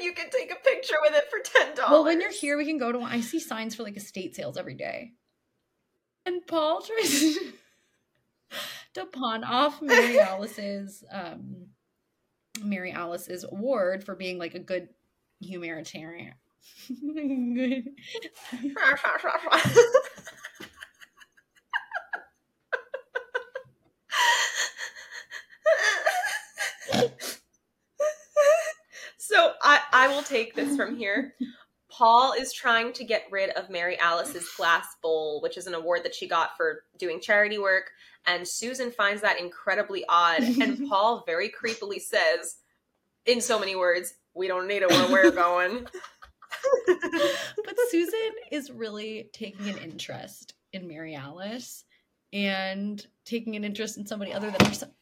[0.00, 2.64] you can take a picture with it for ten dollars Well, when you're here, we
[2.64, 2.98] can go to.
[2.98, 3.12] one.
[3.12, 5.12] I see signs for like estate sales every day.
[6.26, 7.36] And Paul tries
[8.94, 11.66] to pawn off Mary Alice's um,
[12.62, 14.88] Mary Alice's award for being like a good
[15.40, 16.34] humanitarian.
[29.18, 31.34] so I, I will take this from here.
[31.90, 36.02] Paul is trying to get rid of Mary Alice's glass bowl, which is an award
[36.02, 37.92] that she got for doing charity work.
[38.26, 40.42] And Susan finds that incredibly odd.
[40.42, 42.56] And Paul very creepily says,
[43.26, 45.86] in so many words, we don't need it where we're going.
[47.64, 51.84] but Susan is really taking an interest in Mary Alice
[52.32, 54.92] and taking an interest in somebody other than herself.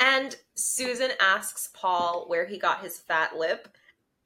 [0.00, 3.68] And Susan asks Paul where he got his fat lip.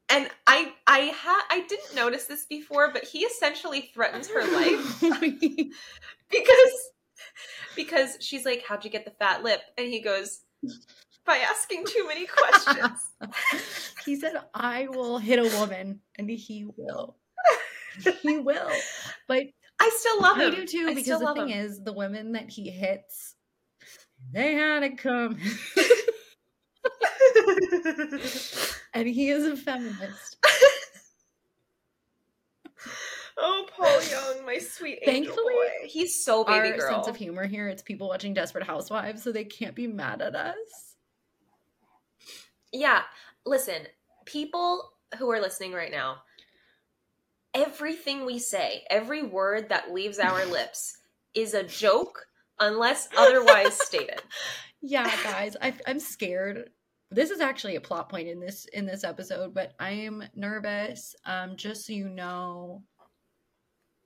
[0.09, 5.01] And I I ha- I didn't notice this before, but he essentially threatens her life
[6.31, 6.90] because
[7.75, 10.40] because she's like, "How'd you get the fat lip?" And he goes,
[11.24, 13.00] "By asking too many questions."
[14.04, 17.16] he said, I will hit a woman, and he will.
[18.22, 18.70] He will.
[19.28, 19.44] But
[19.80, 20.54] I still love I him.
[20.54, 21.66] do too, I because the thing him.
[21.66, 23.35] is, the women that he hits,
[24.32, 25.38] they had it coming.
[28.94, 30.37] and he is a feminist.
[33.38, 35.87] oh, Paul Young, my sweet angel Thankfully, boy.
[35.88, 36.92] He's so baby Our girl.
[36.94, 40.35] sense of humor here, it's people watching Desperate Housewives, so they can't be mad at
[40.35, 40.91] us.
[42.72, 43.02] Yeah.
[43.44, 43.82] Listen,
[44.24, 46.18] people who are listening right now,
[47.54, 50.98] everything we say, every word that leaves our lips
[51.35, 52.26] is a joke
[52.58, 54.22] unless otherwise stated.
[54.85, 56.68] Yeah, guys, I, I'm scared
[57.12, 61.14] this is actually a plot point in this in this episode, but I am nervous.
[61.26, 62.82] Um, just so you know,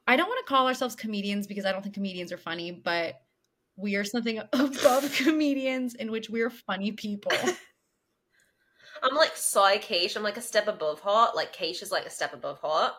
[0.07, 3.15] I don't want to call ourselves comedians because I don't think comedians are funny, but
[3.77, 7.33] we are something above comedians in which we're funny people.
[9.03, 10.17] I'm like soy Keish.
[10.17, 11.37] I'm like a step above hot.
[11.37, 12.95] Like Keish is like a step above hot.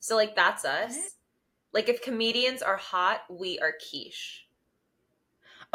[0.00, 0.96] So like that's us.
[0.96, 1.12] What?
[1.72, 4.46] Like if comedians are hot, we are quiche.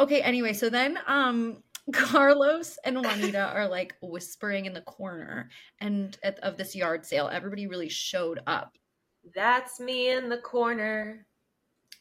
[0.00, 6.16] Okay, anyway, so then um Carlos and Juanita are like whispering in the corner and
[6.22, 7.28] at, of this yard sale.
[7.32, 8.76] Everybody really showed up.
[9.34, 11.26] That's me in the corner.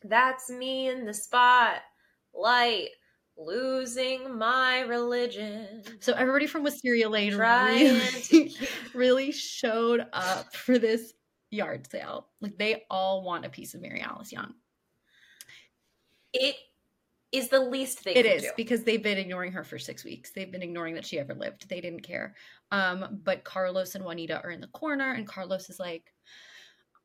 [0.03, 1.81] That's me in the spot.
[2.33, 2.89] Light
[3.45, 5.83] losing my religion.
[5.99, 8.55] So everybody from Wisteria Lane really,
[8.93, 11.13] really showed up for this
[11.49, 12.27] yard sale.
[12.39, 14.53] Like they all want a piece of Mary Alice Young.
[16.33, 16.55] It
[17.31, 18.49] is the least they it is do.
[18.57, 21.67] because they've been ignoring her for six weeks they've been ignoring that she ever lived
[21.69, 22.35] they didn't care
[22.71, 26.13] um but carlos and juanita are in the corner and carlos is like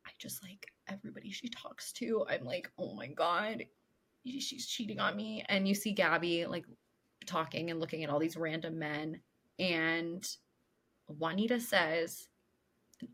[0.05, 3.63] i just like everybody she talks to i'm like oh my god
[4.39, 6.65] she's cheating on me and you see gaby like
[7.25, 9.19] talking and looking at all these random men
[9.59, 10.27] and
[11.07, 12.27] juanita says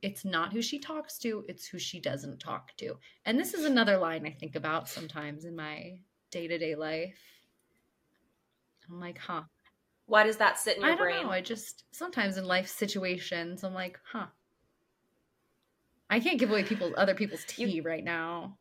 [0.01, 2.95] it's not who she talks to it's who she doesn't talk to
[3.25, 5.97] and this is another line i think about sometimes in my
[6.33, 7.19] day to day life.
[8.89, 9.43] I'm like, huh.
[10.07, 11.23] Why does that sit in your I don't brain?
[11.23, 11.31] Know.
[11.31, 14.25] I just sometimes in life situations, I'm like, huh.
[16.09, 18.57] I can't give away people's other people's tea you, right now.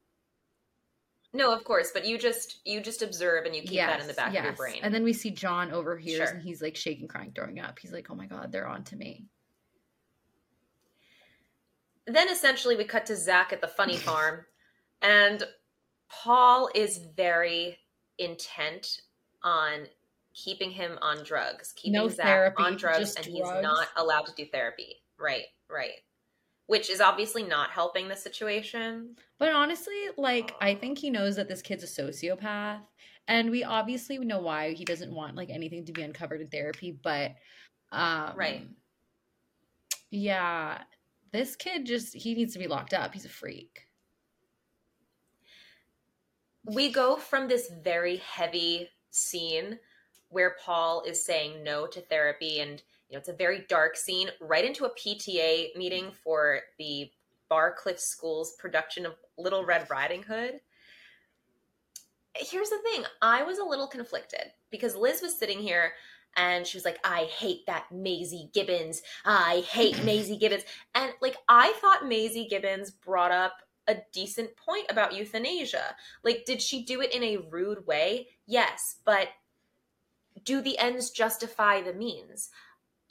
[1.35, 4.07] No, of course, but you just you just observe and you keep yes, that in
[4.07, 4.41] the back yes.
[4.41, 4.81] of your brain.
[4.83, 6.35] And then we see John over here sure.
[6.35, 7.79] and he's like shaking, crying, throwing up.
[7.79, 9.25] He's like, "Oh my god, they're on to me."
[12.07, 14.45] Then essentially we cut to Zach at the funny farm,
[15.01, 15.43] and
[16.11, 17.79] Paul is very
[18.19, 19.01] intent
[19.43, 19.87] on
[20.35, 23.39] keeping him on drugs, keeping no Zach therapy, on drugs, and drugs.
[23.39, 24.97] he's not allowed to do therapy.
[25.19, 25.93] Right, right.
[26.67, 29.17] Which is obviously not helping the situation.
[29.39, 32.81] But honestly, like I think he knows that this kid's a sociopath,
[33.29, 36.93] and we obviously know why he doesn't want like anything to be uncovered in therapy.
[36.93, 37.33] But
[37.91, 38.69] um, right,
[40.11, 40.83] yeah,
[41.33, 43.13] this kid just he needs to be locked up.
[43.13, 43.89] He's a freak
[46.65, 49.79] we go from this very heavy scene
[50.29, 54.31] where Paul is saying no to therapy and you know it's a very dark scene
[54.41, 57.11] right into a PTA meeting for the
[57.51, 60.61] Barcliff School's production of Little Red Riding Hood.
[62.35, 65.93] Here's the thing, I was a little conflicted because Liz was sitting here
[66.39, 69.03] and she was like, I hate that Maisy Gibbons.
[69.27, 70.65] I hate Maisy Gibbons.
[70.95, 73.57] And like, I thought Maisy Gibbons brought up
[73.89, 75.97] a decent point about euthanasia.
[76.25, 78.29] Like, did she do it in a rude way?
[78.47, 79.29] Yes, but
[80.45, 82.49] do the ends justify the means?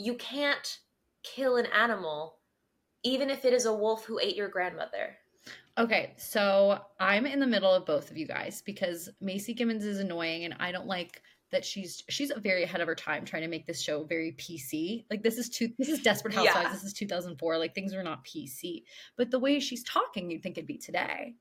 [0.02, 0.80] You can't
[1.24, 2.38] kill an animal,
[3.04, 5.16] even if it is a wolf who ate your grandmother.
[5.78, 10.00] Okay, so I'm in the middle of both of you guys because Maisy Gibbons is
[10.00, 13.48] annoying and I don't like that she's she's very ahead of her time trying to
[13.48, 15.06] make this show very PC.
[15.10, 16.64] Like this is two this is Desperate Housewives.
[16.64, 16.74] Yeah.
[16.74, 17.58] This is 2004.
[17.58, 18.84] Like things were not PC.
[19.18, 21.36] But the way she's talking, you'd think it'd be today.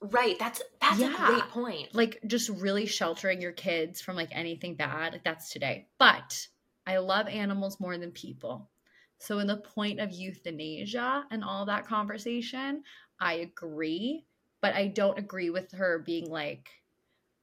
[0.00, 0.38] Right.
[0.38, 1.12] That's that's yeah.
[1.12, 1.94] a great point.
[1.94, 5.12] Like just really sheltering your kids from like anything bad.
[5.12, 5.88] Like that's today.
[5.98, 6.48] But
[6.86, 8.70] I love animals more than people.
[9.18, 12.82] So in the point of euthanasia and all that conversation,
[13.20, 14.24] I agree,
[14.60, 16.68] but I don't agree with her being like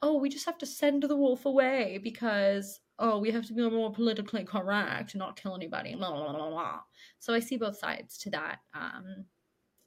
[0.01, 3.67] oh, we just have to send the wolf away because oh, we have to be
[3.67, 5.95] more politically correct and not kill anybody.
[5.95, 6.79] Blah, blah, blah,
[7.19, 9.25] so I see both sides to that um,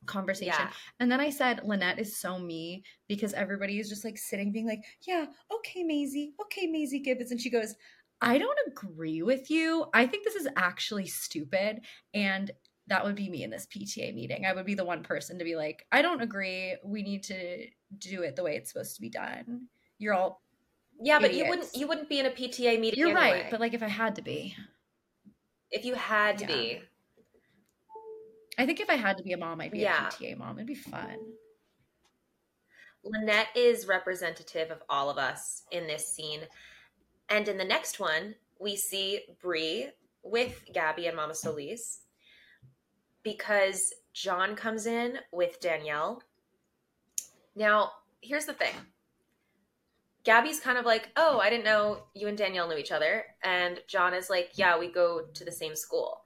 [0.06, 0.54] conversation.
[0.58, 0.70] Yeah.
[0.98, 4.66] And then I said, Lynette is so me because everybody is just like sitting, being
[4.66, 7.30] like, yeah, okay, Maisy, okay, Maisy Gibbons.
[7.30, 7.76] And she goes,
[8.24, 9.86] I don't agree with you.
[9.92, 11.82] I think this is actually stupid.
[12.12, 12.50] And
[12.86, 14.44] that would be me in this PTA meeting.
[14.46, 16.76] I would be the one person to be like, I don't agree.
[16.84, 17.66] We need to
[17.98, 20.42] do it the way it's supposed to be done you're all
[21.00, 21.32] yeah, idiots.
[21.32, 22.98] but you wouldn't you wouldn't be in a PTA meeting.
[22.98, 23.42] You're anyway.
[23.42, 24.54] right, but like if I had to be,
[25.70, 26.54] if you had to yeah.
[26.54, 26.80] be,
[28.58, 30.08] I think if I had to be a mom, I'd be yeah.
[30.08, 30.58] a PTA mom.
[30.58, 31.16] It'd be fun.
[33.04, 36.40] Lynette is representative of all of us in this scene,
[37.28, 39.88] and in the next one, we see Bree
[40.22, 42.00] with Gaby and Mama Solis
[43.22, 46.22] because John comes in with Danielle.
[47.56, 48.74] Now, here's the thing
[50.24, 53.24] Gaby's kind of like, oh, I didn't know you and Danielle knew each other.
[53.42, 56.22] And John is like, yeah, we go to the same school.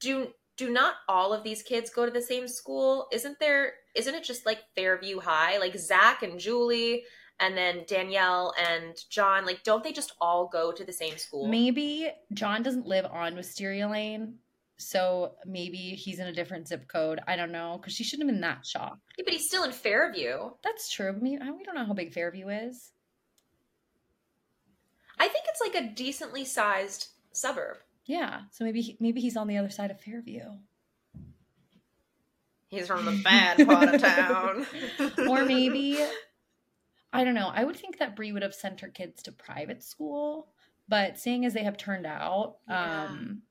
[0.00, 3.08] Do do not all of these kids go to the same school?
[3.12, 5.58] Isn't there isn't it just like Fairview High?
[5.58, 7.04] Like Zach and Julie
[7.38, 11.46] and then Danielle and John, like, don't they just all go to the same school?
[11.46, 14.36] Maybe John doesn't live on Wisteria Lane,
[14.78, 17.20] so maybe he's in a different zip code.
[17.26, 19.00] I don't know because she shouldn't have been that shocked.
[19.18, 20.50] Yeah, but he's still in Fairview.
[20.64, 21.10] That's true.
[21.10, 22.92] I mean, we don't know how big Fairview is.
[25.18, 27.78] I think it's like a decently sized suburb.
[28.06, 30.44] Yeah, so maybe he, maybe he's on the other side of Fairview.
[32.68, 34.66] He's from the bad part of town.
[35.28, 36.04] or maybe
[37.16, 37.50] I don't know.
[37.54, 40.48] I would think that Bree would have sent her kids to private school,
[40.88, 43.04] but seeing as they have turned out, yeah.
[43.04, 43.42] um,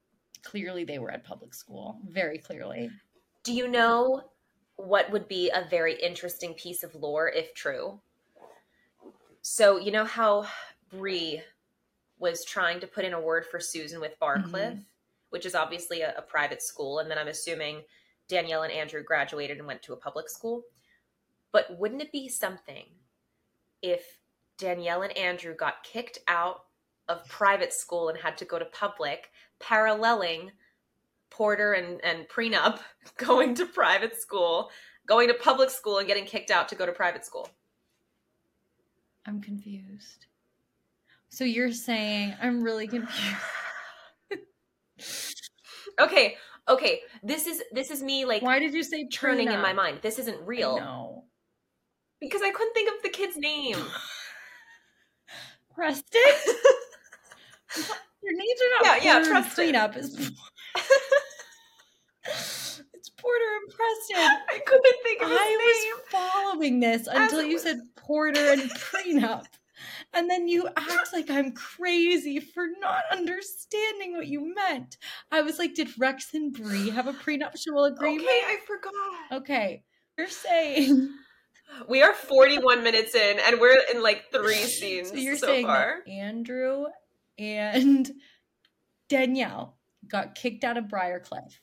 [0.43, 1.99] clearly they were at public school.
[2.07, 2.89] Very clearly.
[3.43, 4.21] Do you know
[4.77, 7.99] what would be a very interesting piece of lore if true?
[9.41, 10.47] So you know how
[10.89, 11.41] Bree
[12.17, 14.79] was trying to put in a word for Susan with Barcliff, mm-hmm.
[15.29, 17.83] which is obviously a, a private school, and then I'm assuming
[18.27, 20.63] Danielle and Andrew graduated and went to a public school.
[21.51, 22.85] But wouldn't it be something
[23.85, 24.17] if
[24.57, 26.61] Danielle and Andrew got kicked out
[27.07, 29.29] of private school and had to go to public,
[29.59, 30.51] paralleling
[31.29, 32.79] Porter and, and prenup
[33.17, 34.71] going to private school,
[35.05, 37.47] going to public school and getting kicked out to go to private school?
[39.27, 40.25] I'm confused.
[41.29, 43.35] So you're saying I'm really confused.
[45.99, 47.01] okay, okay.
[47.21, 49.99] This is this is me like why did you say turning in my mind?
[50.01, 50.77] This isn't real.
[50.77, 51.25] No.
[52.25, 53.77] Because I couldn't think of the kid's name.
[55.75, 56.21] Preston?
[58.23, 59.73] Your names are not yeah, yeah, Preston.
[59.73, 60.15] Prenup is
[62.93, 64.39] It's Porter and Preston.
[64.49, 65.59] I couldn't think of his I name.
[65.59, 69.45] was following this until you said Porter and Prenup.
[70.13, 74.97] And then you act like I'm crazy for not understanding what you meant.
[75.31, 78.23] I was like, did Rex and Bree have a prenuptial agreement?
[78.23, 78.93] Okay, I forgot.
[79.41, 79.83] Okay.
[80.17, 81.09] You're saying
[81.87, 85.65] we are 41 minutes in and we're in like three scenes so, you're so saying
[85.65, 85.99] far.
[86.07, 86.85] Andrew
[87.37, 88.11] and
[89.09, 91.59] Danielle got kicked out of Briarcliff.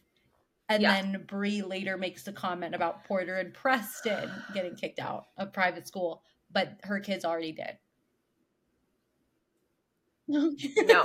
[0.68, 1.03] And yeah.
[1.03, 5.86] then Bree later makes the comment about Porter and Preston getting kicked out of private
[5.86, 7.76] school, but her kids already did
[10.32, 10.48] no.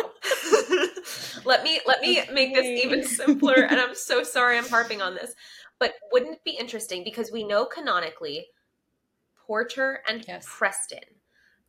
[1.46, 2.34] let me let me okay.
[2.34, 5.34] make this even simpler and I'm so sorry I'm harping on this.
[5.80, 8.48] But wouldn't it be interesting because we know canonically
[9.48, 10.46] Porter and yes.
[10.48, 11.00] Preston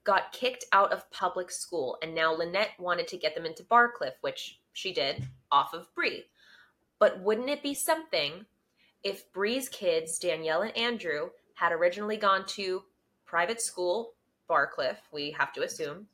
[0.05, 4.15] got kicked out of public school and now Lynette wanted to get them into Barcliff,
[4.21, 6.25] which she did off of Bree.
[6.99, 8.45] But wouldn't it be something
[9.05, 12.83] if Bree's kids, Danielle and Andrew, had originally gone to
[13.25, 14.15] private school,
[14.49, 16.07] Barcliff, we have to assume,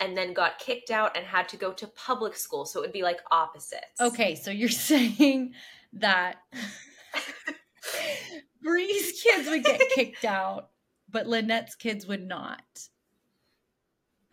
[0.00, 2.64] and then got kicked out and had to go to public school.
[2.64, 4.00] So it would be like opposites.
[4.00, 5.54] Okay, so you're saying
[5.94, 6.36] that
[8.62, 10.70] Bree's kids would get kicked out,
[11.14, 12.88] but Lynette's kids would not.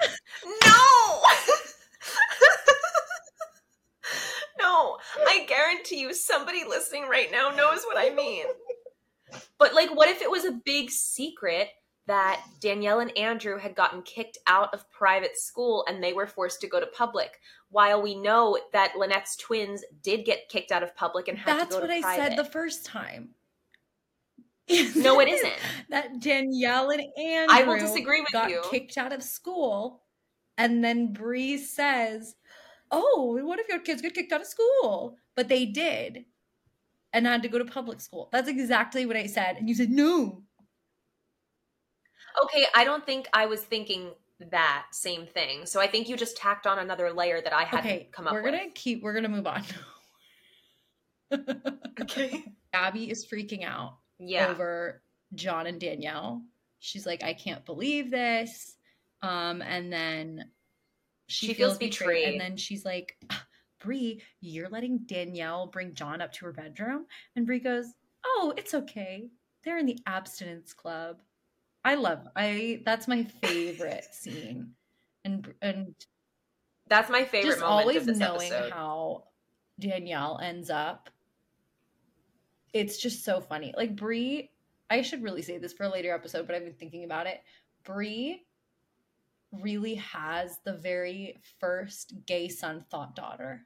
[0.01, 1.21] No!
[4.59, 8.45] no, I guarantee you somebody listening right now knows what I mean.
[9.59, 11.69] But like what if it was a big secret
[12.07, 16.61] that Danielle and Andrew had gotten kicked out of private school and they were forced
[16.61, 17.39] to go to public.
[17.69, 21.75] While we know that Lynette's twins did get kicked out of public and had That's
[21.75, 22.01] to go to private.
[22.01, 23.35] That's what I said the first time.
[24.95, 25.53] no, it isn't.
[25.89, 28.61] that Danielle and Andrew I will disagree with got you.
[28.69, 30.01] kicked out of school,
[30.57, 32.35] and then Bree says,
[32.91, 36.25] "Oh, what if your kids get kicked out of school?" But they did,
[37.13, 38.29] and had to go to public school.
[38.31, 40.43] That's exactly what I said, and you said no.
[42.43, 44.11] Okay, I don't think I was thinking
[44.51, 45.65] that same thing.
[45.65, 48.33] So I think you just tacked on another layer that I hadn't okay, come up
[48.33, 48.53] we're with.
[48.53, 49.03] We're gonna keep.
[49.03, 49.63] We're gonna move on.
[52.01, 52.43] okay.
[52.73, 53.97] Gaby is freaking out.
[54.21, 54.49] Yeah.
[54.49, 55.01] Over
[55.35, 56.43] John and Danielle.
[56.79, 58.75] She's like, I can't believe this.
[59.21, 60.45] Um, and then
[61.27, 62.07] she, she feels, feels betrayed.
[62.07, 62.31] betrayed.
[62.33, 63.17] And then she's like,
[63.83, 67.05] Bree, you're letting Danielle bring John up to her bedroom.
[67.35, 67.85] And Bree goes,
[68.25, 69.29] Oh, it's okay.
[69.63, 71.21] They're in the abstinence club.
[71.83, 74.73] I love I that's my favorite scene.
[75.25, 75.95] And and
[76.87, 78.71] that's my favorite just always knowing episode.
[78.71, 79.23] how
[79.79, 81.09] Danielle ends up.
[82.73, 83.73] It's just so funny.
[83.75, 84.51] Like Bree,
[84.89, 87.41] I should really say this for a later episode, but I've been thinking about it.
[87.83, 88.45] Bree
[89.51, 93.65] really has the very first gay son thought daughter.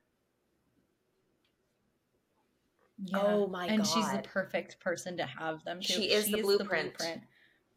[2.97, 3.21] Yeah.
[3.21, 3.87] Oh my and god.
[3.87, 5.93] she's the perfect person to have them too.
[5.93, 6.97] She is, she the, is blueprint.
[6.97, 7.21] the blueprint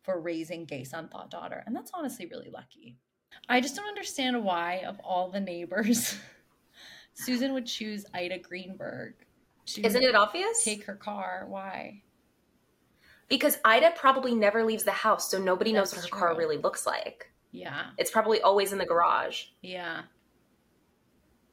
[0.02, 1.62] for raising gay son thought daughter.
[1.66, 2.96] And that's honestly really lucky.
[3.48, 6.16] I just don't understand why, of all the neighbors,
[7.14, 9.14] Susan would choose Ida Greenberg.
[9.76, 10.64] Isn't it obvious?
[10.64, 11.44] Take her car.
[11.48, 12.02] Why?
[13.28, 16.86] Because Ida probably never leaves the house, so nobody knows what her car really looks
[16.86, 17.30] like.
[17.50, 17.90] Yeah.
[17.98, 19.44] It's probably always in the garage.
[19.60, 20.02] Yeah.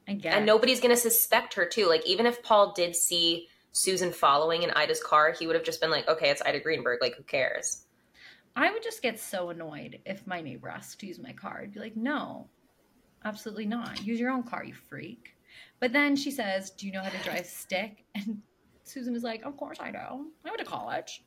[0.07, 0.36] I guess.
[0.36, 1.88] And nobody's going to suspect her, too.
[1.88, 5.82] Like, even if Paul did see Susan following in Ida's car, he would have just
[5.82, 6.99] been like, okay, it's Ida Greenberg.
[7.01, 7.86] Like, who cares?
[8.55, 11.59] I would just get so annoyed if my neighbor asked to use my car.
[11.61, 12.47] I'd be like, no,
[13.26, 14.01] absolutely not.
[14.05, 15.34] Use your own car, you freak.
[15.86, 18.05] But then she says, Do you know how to drive stick?
[18.15, 18.41] And
[18.86, 19.99] Susan is like, Of course I do.
[19.99, 21.23] I went to college.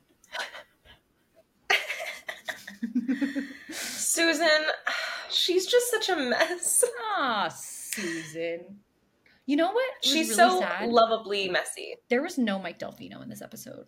[3.71, 4.49] Susan,
[5.29, 6.83] she's just such a mess.
[7.15, 8.79] Ah, Susan.
[9.45, 9.75] You know what?
[9.75, 10.89] was She's really so sad?
[10.89, 11.95] lovably messy.
[12.09, 13.85] there was no Mike Delfino in this episode.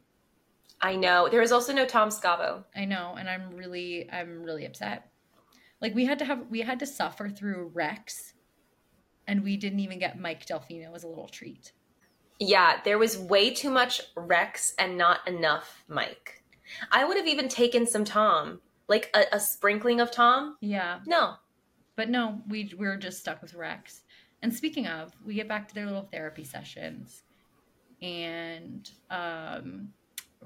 [0.80, 1.28] I know.
[1.30, 2.64] There is also no Tom Scavo.
[2.74, 5.12] I know, and I'm really, I'm really upset.
[5.82, 8.36] Like we had to have, we had to suffer through Rex,
[9.32, 11.72] and we didn't even get Mike Delfino as a little treat.
[12.38, 16.44] Yeah, there was way too much Rex and not enough Mike.
[16.92, 18.60] I would have even taken some Tom,
[18.90, 20.58] like a, a sprinkling of Tom.
[20.60, 21.36] Yeah, No.
[21.96, 24.02] but no, we we were just stuck with Rex.
[24.42, 27.24] And speaking of, we get back to their little therapy sessions,
[28.02, 29.90] and um,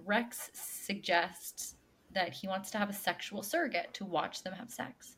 [0.05, 1.75] Rex suggests
[2.13, 5.15] that he wants to have a sexual surrogate to watch them have sex.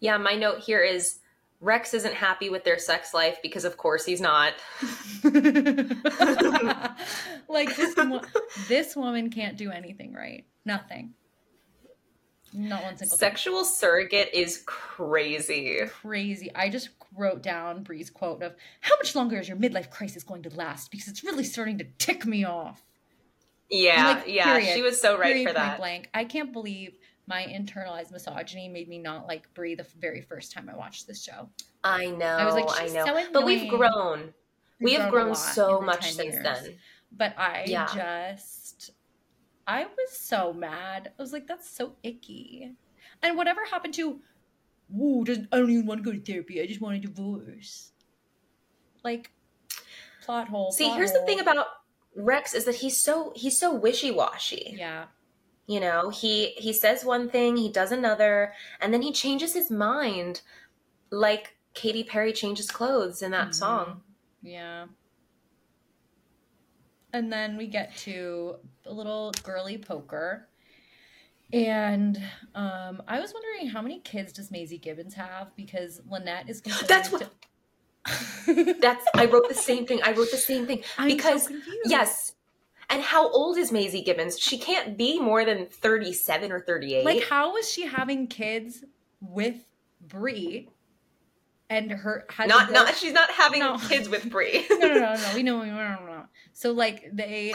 [0.00, 1.20] Yeah, my note here is
[1.60, 4.54] Rex isn't happy with their sex life because, of course, he's not.
[7.48, 7.94] like this,
[8.68, 10.46] this woman can't do anything right.
[10.64, 11.14] Nothing.
[12.52, 13.28] Not one single thing.
[13.28, 15.80] Sexual surrogate is crazy.
[15.88, 16.50] Crazy.
[16.54, 20.42] I just wrote down Bree's quote of how much longer is your midlife crisis going
[20.42, 20.90] to last?
[20.90, 22.82] Because it's really starting to tick me off.
[23.70, 24.74] Yeah, Like, yeah, period.
[24.74, 25.78] she was so right Period, for that.
[25.78, 26.08] Blank.
[26.12, 30.68] I can't believe my internalized misogyny made me not like Bree the very first time
[30.68, 31.48] I watched this show.
[31.84, 33.04] I know, I was like, I know.
[33.06, 34.34] so but we've grown.
[34.80, 36.42] We have a grown so much since years.
[36.42, 36.78] then.
[37.12, 37.86] But I Yeah.
[37.94, 38.90] just,
[39.66, 41.12] I was so mad.
[41.18, 42.72] I was like, that's so icky.
[43.22, 44.20] And whatever happened to,
[44.88, 46.60] woo, I don't even want to go to therapy.
[46.62, 47.92] I just want a divorce.
[49.04, 49.30] Like,
[50.22, 50.72] plot hole.
[50.72, 51.66] See, plot here's the thing about
[52.16, 54.74] Rex is that he's so he's so wishy-washy.
[54.78, 55.06] Yeah.
[55.70, 59.70] You know, he he says one thing, he does another, and then he changes his
[59.70, 60.40] mind
[61.12, 63.54] like Katy Perry changes clothes in that Mhm.
[63.54, 64.02] song.
[64.42, 64.86] Yeah.
[67.12, 70.48] And then we get to a little girly poker.
[71.52, 72.16] And
[72.56, 75.54] um, I was wondering how many kids does Maisy Gibbons have?
[75.56, 77.30] Because Lynette is That's what-
[78.46, 80.00] to- That's I wrote the same thing.
[80.02, 80.82] I wrote the same thing.
[80.96, 81.78] So because, confused.
[81.90, 82.32] Yes.
[82.90, 84.38] And how old is Maisy Gibbons?
[84.38, 87.04] She can't be more than 37 or 38.
[87.04, 88.84] Like, how was she having kids
[89.20, 89.64] with
[90.00, 90.68] Bree
[91.68, 93.78] and her not not she's not having No.
[93.78, 94.66] kids with Bree.
[94.70, 95.32] no, no, no, no.
[95.34, 96.24] We know, we know, no, no.
[96.52, 97.54] So like they,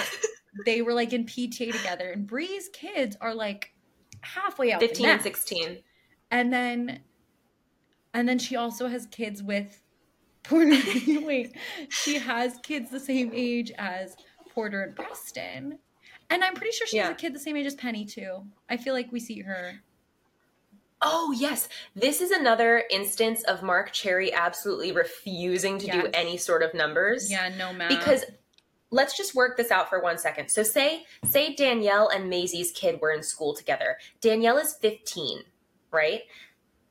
[0.66, 3.74] they were like in PTA together, and Bree's kids are like
[4.22, 5.80] halfway out 15 and 16.
[6.32, 7.02] and then,
[8.14, 9.82] and then she also has kids with
[10.52, 11.56] wait,
[11.90, 14.16] she has kids the same age as
[14.56, 15.80] Porter and Preston,
[16.30, 17.12] and I'm pretty sure she has Yeah.
[17.12, 18.48] a kid the same age as Penny too.
[18.70, 19.82] I feel like we see her.
[21.02, 21.68] Oh, yes.
[21.94, 27.30] This is another instance of Marc Cherry absolutely refusing to do any sort of numbers.
[27.30, 27.90] Yeah, no math.
[27.90, 28.24] Because
[28.92, 30.50] let's just work this out for one second.
[30.50, 33.98] So say say Danielle and Maisy's kid were in school together.
[34.22, 35.44] Danielle is 15,
[35.92, 36.22] right?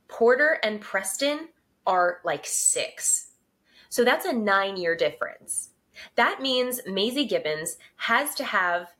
[0.06, 1.48] Porter and Preston
[1.86, 3.32] are like 6.
[3.88, 5.70] So that's a 9-year difference.
[6.16, 8.94] That means Maisy Gibbons has to have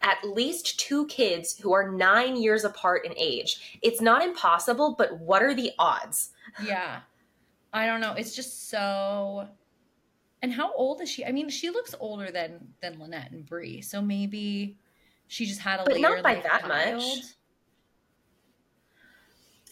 [0.00, 3.78] at least two kids who are 9 years apart in age.
[3.82, 6.30] It's not impossible, but what are the odds?
[6.64, 7.00] Yeah.
[7.72, 8.12] I don't know.
[8.12, 9.48] It's just so
[10.42, 11.24] And how old is she?
[11.24, 13.80] I mean, she looks older than than Lynette and Bree.
[13.82, 14.78] So maybe
[15.26, 17.02] she just had a But not by that child.
[17.02, 17.24] much.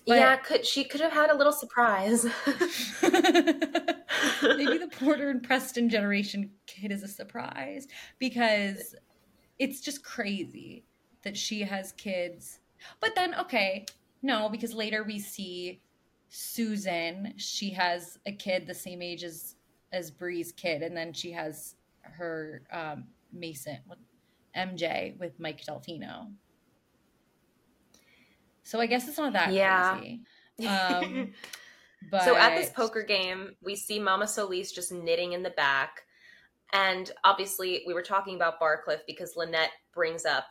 [0.07, 2.25] But- yeah, could she could have had a little surprise.
[4.43, 7.89] maybe the Porter and Preston generation kid is a surprise
[8.19, 8.95] because
[9.59, 10.85] it's just crazy
[11.23, 12.61] that she has kids.
[13.01, 13.87] But then, okay,
[14.23, 15.81] no, because later we see
[16.29, 17.35] Susan.
[17.37, 19.57] She has a kid the same age as
[19.93, 23.99] as Bree's kid, and then she has her um, Mason with
[24.57, 26.31] MJ with Mike Delfino.
[28.67, 30.01] So I guess it's not that Yeah.
[30.01, 30.23] crazy.
[30.69, 31.33] Um,
[32.11, 36.03] but So at this poker game, we see Mama Solis just knitting in the back.
[36.73, 40.49] And obviously, we were talking about Barcliff because Lynette brings up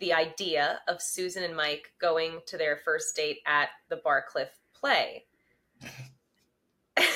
[0.00, 5.24] the idea of Susan and Mike going to their first date at the Barcliff play.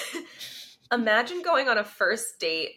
[0.93, 2.71] Imagine going on a first date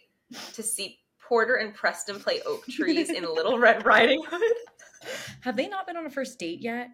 [0.53, 4.55] to see Porter and Preston play oak trees in Little Red Riding Hood.
[5.41, 6.89] Have they not been on a first date yet?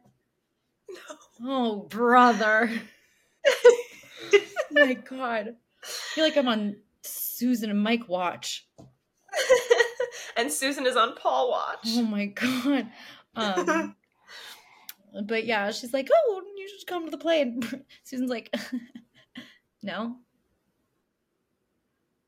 [0.89, 1.15] No.
[1.43, 2.71] Oh, brother.
[4.71, 5.55] my god.
[5.83, 8.67] I feel like I'm on Susan and Mike watch.
[10.37, 11.87] and Susan is on Paul watch.
[11.87, 12.89] Oh my god.
[13.35, 13.95] Um
[15.25, 18.53] but yeah, she's like, "Oh, you should come to the play." And Susan's like,
[19.83, 20.17] "No."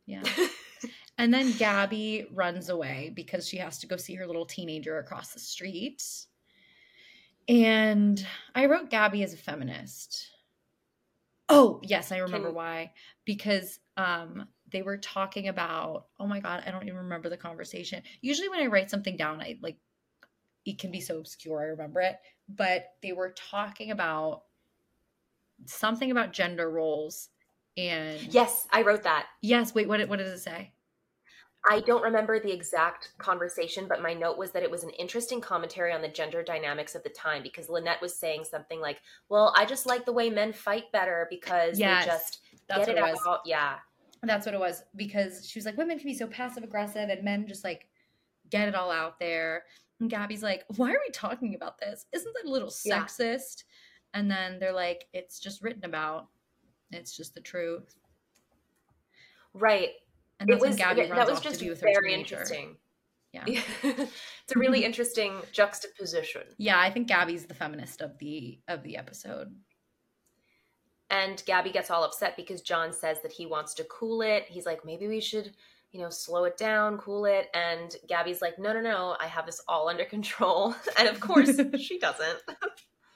[0.06, 0.24] Yeah.
[1.18, 5.34] and then Gaby runs away because she has to go see her little teenager across
[5.34, 6.04] the street.
[7.50, 8.24] And
[8.54, 10.28] I wrote Gaby as a feminist.
[11.50, 12.92] Oh, yes, I remember Can- why.
[13.26, 18.04] Because um they were talking about, oh my god, I don't even remember the conversation.
[18.22, 19.78] Usually when I write something down, I like
[20.64, 24.44] it can be so obscure I remember it, but they were talking about
[25.66, 27.30] something about gender roles
[27.78, 29.26] and Yes, I wrote that.
[29.42, 30.74] Yes, wait, what what did it say?
[31.70, 35.40] I don't remember the exact conversation, but my note was that it was an interesting
[35.40, 39.54] commentary on the gender dynamics of the time because Lynette was saying something like, Well,
[39.56, 42.98] I just like the way men fight better because Yes, they just That's get it
[42.98, 43.42] it out.
[43.46, 43.76] Yeah.
[44.24, 47.24] That's what it was because she was like, women can be so passive aggressive and
[47.24, 47.88] men just like
[48.50, 49.64] get it all out there.
[50.00, 52.06] And Gaby's like, why are we talking about this?
[52.12, 53.04] Isn't that a little Yeah.
[53.06, 53.64] sexist?
[54.14, 56.28] And then they're like, it's just written about.
[56.92, 57.96] It's just the truth.
[59.54, 59.92] Right.
[60.40, 62.78] And It was Gaby that was just to be with her very interesting.
[63.34, 63.44] Yeah.
[63.84, 66.44] it's a really interesting juxtaposition.
[66.58, 69.54] Yeah, I think Gaby's the feminist of the of the episode.
[71.12, 74.46] And Gaby gets all upset because John says that he wants to cool it.
[74.48, 75.54] He's like, maybe we should,
[75.92, 77.48] you know, slow it down, cool it.
[77.56, 80.76] And Gaby's like, no, no, no, I have this all under control.
[81.00, 82.40] And of course, she doesn't.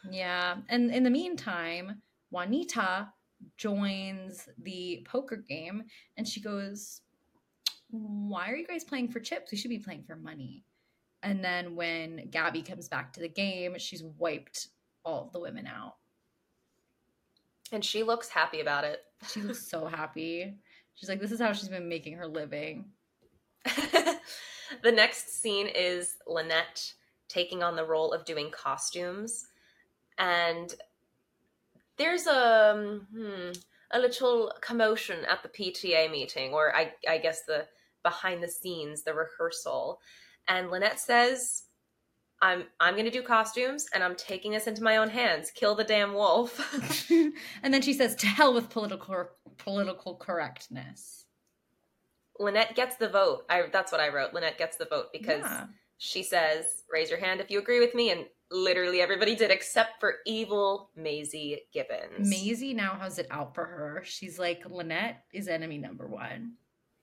[0.09, 0.55] Yeah.
[0.69, 2.01] And in the meantime,
[2.32, 3.09] Juanita
[3.57, 5.84] joins the poker game
[6.17, 7.01] and she goes,
[7.93, 9.51] Why are you guys playing for chips?
[9.51, 10.63] We should be playing for money.
[11.21, 14.69] And then when Gaby comes back to the game, she's wiped
[15.05, 15.97] all the women out.
[17.71, 19.01] And she looks happy about it.
[19.29, 20.55] She looks so happy.
[20.95, 22.85] She's like, This is how she's been making her living.
[23.65, 26.93] the next scene is Lynette
[27.29, 29.45] taking on the role of doing costumes.
[30.17, 30.73] And
[31.97, 33.51] there's a, hmm,
[33.91, 37.67] a little commotion at the PTA meeting, or I, I guess the
[38.03, 39.99] behind the scenes, the rehearsal.
[40.47, 41.63] And Lynette says,
[42.41, 45.49] I'm I'm gonna do costumes and I'm taking this into my own hands.
[45.51, 46.59] Kill the damn wolf.
[47.63, 51.25] and then she says, To hell with political political correctness.
[52.39, 53.45] Lynette gets the vote.
[53.49, 54.33] I that's what I wrote.
[54.33, 55.67] Lynette gets the vote because Yeah.
[55.99, 59.99] she says, "Raise your hand if you agree with me," and literally everybody did except
[59.99, 62.29] for evil Maisy Gibbons.
[62.29, 64.01] Maisy now has it out for her.
[64.05, 66.53] She's like, Lynette is enemy number one.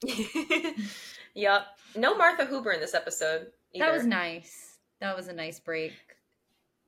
[1.35, 1.63] yep.
[1.97, 3.49] No Martha Huber in this episode.
[3.79, 4.79] That was nice.
[5.01, 5.93] That was a nice break.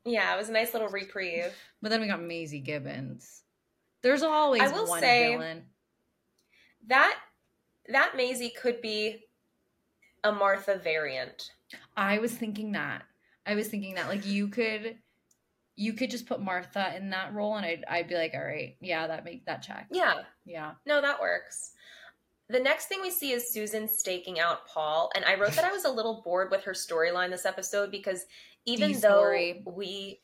[0.04, 1.54] Yeah, it was a nice little reprieve.
[1.80, 3.42] But then we got Maisy Gibbons.
[4.02, 5.64] There's always I will one say- villain.
[6.88, 7.16] That
[7.88, 9.24] that Maisy could be
[10.24, 11.50] a Martha variant.
[11.96, 13.02] I was thinking that.
[13.46, 14.98] I was thinking that like you could
[15.76, 18.76] you could just put Martha in that role and I'd I'd be like, all right,
[18.80, 19.86] yeah, that make that check.
[19.90, 20.22] Yeah.
[20.44, 20.72] Yeah.
[20.86, 21.72] No, that works.
[22.52, 25.72] The next thing we see is Susan staking out Paul, and I wrote that I
[25.72, 28.26] was a little bored with her storyline this episode because
[28.66, 30.20] even The though we,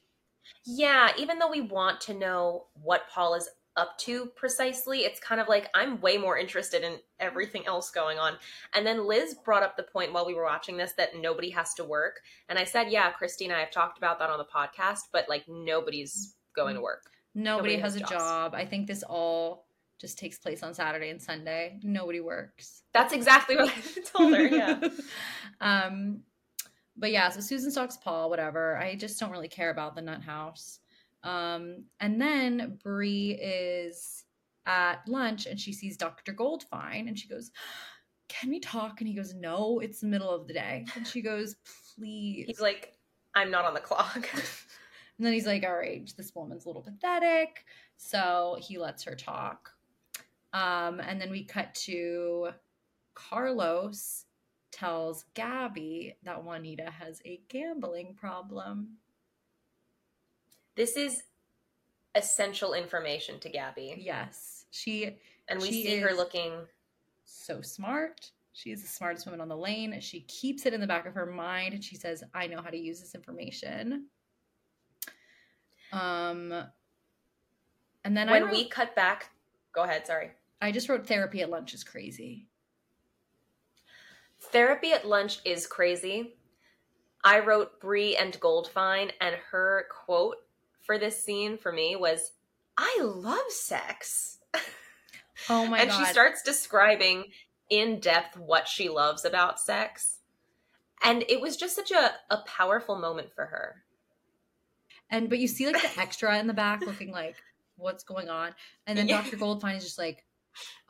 [0.67, 3.49] yeah, even though we want to know what Paul is
[3.79, 8.19] up to precisely, it's kind of like I'm way more interested in everything else going
[8.19, 8.37] on.
[8.75, 11.73] And then Liz brought up the point while we were watching this that nobody has
[11.75, 12.21] to work,
[12.51, 15.31] and I said, yeah, Christy and I have talked about that on the podcast, but
[15.31, 16.85] like nobody's going to mm.
[16.85, 17.05] work.
[17.35, 18.13] Nobody, Nobody has, has a jobs.
[18.13, 18.55] job.
[18.55, 19.68] I think this all
[20.01, 21.79] just takes place on Saturday and Sunday.
[21.83, 22.83] Nobody works.
[22.93, 24.47] That's exactly what I told her.
[24.47, 24.89] Yeah.
[25.61, 26.21] um,
[26.97, 28.77] but yeah, so Susan stalks Paul, whatever.
[28.77, 30.81] I just don't really care about the nut house.
[31.23, 34.25] Um, and then Bree is
[34.67, 36.33] at lunch and she sees Dr.
[36.33, 37.51] Goldfine and she goes,
[38.29, 39.01] Can we talk?
[39.01, 40.87] And he goes, No, it's the middle of the day.
[40.95, 41.57] And she goes,
[41.97, 42.47] Please.
[42.47, 42.95] He's like,
[43.35, 44.29] I'm not on the clock.
[45.19, 47.65] And then he's like, all right, this woman's a little pathetic.
[47.97, 49.71] So he lets her talk.
[50.53, 52.51] Um, and then we cut to
[53.15, 54.25] Carlos
[54.71, 58.97] tells Gaby that Juanita has a gambling problem.
[60.77, 61.25] this is
[62.15, 63.97] essential information to Gaby.
[63.99, 65.17] Yes, she
[65.49, 66.53] And we She see her looking
[67.25, 68.31] so smart.
[68.53, 69.99] She is the smartest woman on the lane.
[70.01, 72.71] She keeps it in the back of her mind and she says, I know how
[72.71, 74.07] to use this information.
[75.93, 76.53] Um
[78.05, 79.31] and then I when wrote- we cut back
[79.73, 80.31] go ahead, sorry.
[80.61, 82.47] I just wrote therapy at lunch is crazy.
[84.41, 86.35] Therapy at lunch is crazy.
[87.25, 90.37] I wrote Bree and Goldfine, and her quote
[90.81, 92.33] for this scene for me was,
[92.77, 94.39] "I love sex."
[95.49, 95.99] Oh my and god.
[95.99, 97.27] she starts describing
[97.71, 100.19] in depth what she loves about sex.
[101.01, 103.85] And it was just such a, a powerful moment for her.
[105.09, 107.37] and but you see like the extra in the back looking like
[107.77, 108.53] what's going on.
[108.89, 109.23] And then Yeah.
[109.23, 109.37] Dr.
[109.37, 110.25] Goldfine is just like,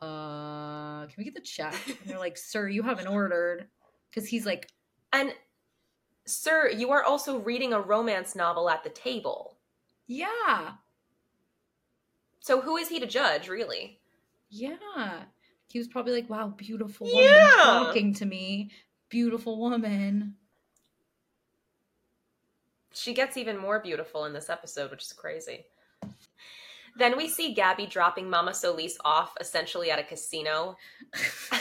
[0.01, 1.75] uh, can we get the check?
[1.87, 3.67] And they're like, sir, you haven't ordered.
[4.09, 4.69] Because he's like,
[5.13, 5.33] And,
[6.25, 9.57] sir, you are also reading a romance novel at the table.
[10.07, 10.71] yeah,
[12.39, 13.99] So who is he to judge, really?
[14.49, 15.23] yeah.
[15.67, 17.63] He was probably like, wow, beautiful woman Yeah.
[17.63, 18.71] talking to me.
[19.09, 20.35] Beautiful woman.
[22.91, 25.65] She gets even more beautiful in this episode, which is crazy.
[26.99, 30.77] Then we see Gaby dropping Mama Solis off essentially at a casino.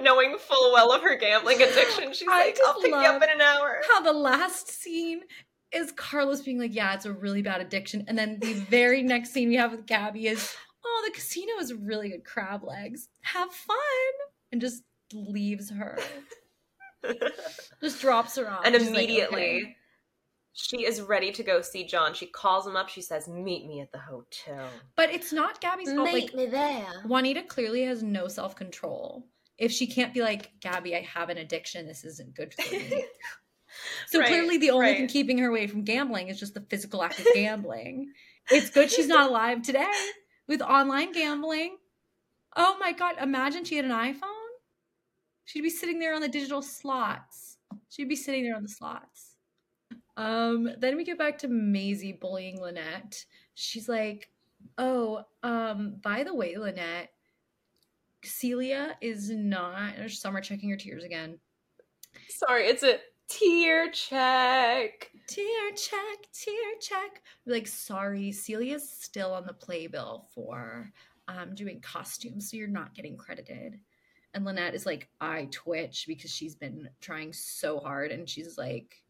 [0.00, 3.30] Knowing full well of her gambling addiction, she's I like, I'll pick you up in
[3.30, 3.80] an hour.
[3.88, 5.20] How the last scene
[5.72, 8.04] is Carlos being like, yeah, it's a really bad addiction.
[8.08, 10.54] And then the very next scene we have with Gaby is,
[10.84, 13.08] oh, the casino is really good crab legs.
[13.22, 13.76] Have fun.
[14.52, 15.98] And just leaves her.
[17.82, 18.60] Just drops her off.
[18.66, 19.76] and She's like, immediately "Okay."
[20.52, 22.12] She is ready to go see John.
[22.12, 22.88] She calls him up.
[22.88, 26.12] She says, "Meet me at the hotel." But it's not Gaby's fault.
[26.12, 27.02] Like, me there.
[27.06, 29.26] Juanita clearly has no self control.
[29.58, 31.86] If she can't be like, Gaby, I have an addiction.
[31.86, 33.04] This isn't good for me.
[34.08, 37.02] So Right, clearly, the only thing keeping her away from gambling is just the physical
[37.04, 38.12] act of gambling.
[38.50, 39.86] it's good she's not alive today
[40.48, 41.76] with online gambling.
[42.56, 43.14] Oh my God.
[43.20, 44.48] Imagine she had an iPhone.
[45.44, 47.58] She'd be sitting there on the digital slots.
[47.90, 49.29] She'd be sitting there on the slots.
[50.20, 53.24] Um, then we get back to Maisy bullying Lynette.
[53.54, 54.28] She's like,
[54.76, 57.08] Oh, um, by the way, Lynette,
[58.22, 59.94] Celia is not.
[60.10, 61.38] Summer checking her tears again.
[62.28, 62.98] Sorry, it's a
[63.28, 65.10] tear check.
[65.26, 67.22] Tear check, tear check.
[67.46, 70.92] Like, sorry, Celia's still on the playbill for
[71.28, 73.80] um doing costumes, so you're not getting credited.
[74.34, 79.02] And Lynette is like, I twitch because she's been trying so hard, and she's like,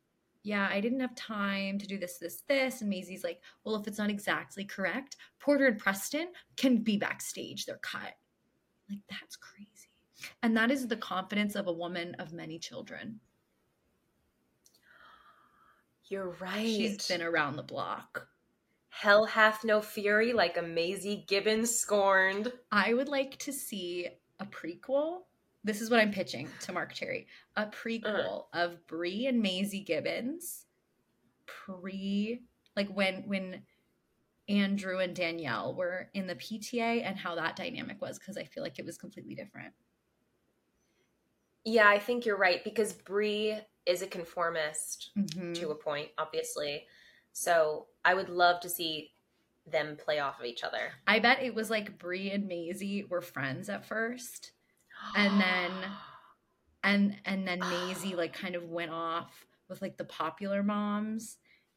[0.43, 2.80] Yeah, I didn't have time to do this, this, this.
[2.80, 7.66] And Maisy's like, Well, if it's not exactly correct, Porter and Preston can be backstage.
[7.66, 8.14] They're cut.
[8.88, 9.91] Like, that's crazy.
[10.43, 13.20] And that is the confidence of a woman of many children.
[16.09, 16.66] You're right.
[16.66, 18.26] She's been around the block.
[18.88, 22.53] Hell hath no fury like a Maisy Gibbons scorned.
[22.72, 24.09] I would like to see
[24.41, 25.20] a prequel.
[25.62, 27.26] This is what I'm pitching to Marc Cherry.
[27.56, 30.64] A prequel of Bree and Maisy Gibbons
[31.46, 32.42] pre
[32.76, 33.62] like when when
[34.48, 38.62] Andrew and Danielle were in the PTA and how that dynamic was because I feel
[38.62, 39.72] like it was completely different.
[41.64, 45.54] Yeah, I think you're right because Bree is a conformist Mhm.
[45.56, 46.86] to a point, obviously.
[47.32, 49.14] So I would love to see
[49.66, 50.92] them play off of each other.
[51.06, 54.52] I bet it was like Bree and Maisy were friends at first.
[55.16, 55.90] And then-
[56.82, 61.36] and and then Maisy like kind of went off with like the popular moms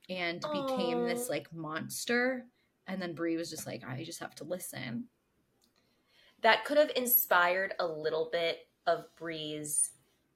[0.10, 2.46] and became this like monster
[2.88, 5.06] and then Bree was just like I just have to listen.
[6.42, 9.92] that could have inspired a little bit of Bree's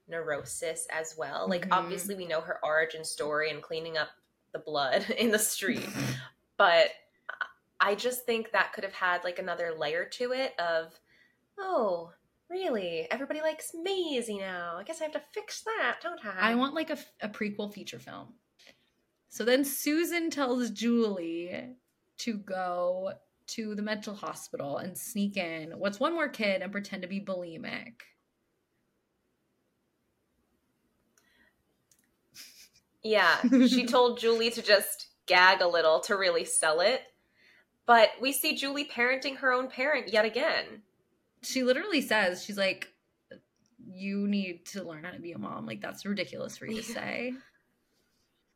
[0.07, 1.47] neurosis as well.
[1.49, 1.73] Like Mhm.
[1.73, 4.09] obviously we know her origin story and cleaning up
[4.53, 5.87] the blood in the street,
[6.55, 6.91] but
[7.79, 10.97] I just think that could have had like another layer to it of
[11.59, 12.13] oh,
[12.49, 13.07] really?
[13.11, 14.75] Everybody likes Maisy now.
[14.77, 16.51] I guess I have to fix that, don't I?
[16.51, 18.33] I want like a, a prequel feature film.
[19.29, 21.75] So then Susan tells Julie
[22.19, 23.13] to go
[23.47, 27.21] to the mental hospital and sneak in what's one more kid and pretend to be
[27.21, 27.93] bulimic.
[33.03, 37.01] Yeah, she told Julie to just gag a little to really sell it.
[37.85, 40.81] But we see Julie parenting her own parent yet again.
[41.43, 42.89] She literally says she's like
[43.89, 45.65] you need to learn how to be a mom.
[45.65, 47.33] Like that's ridiculous for you to say.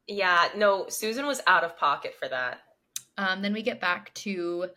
[0.07, 2.59] Yeah, no, Susan was out of pocket for that.
[3.17, 4.67] um, then we get back to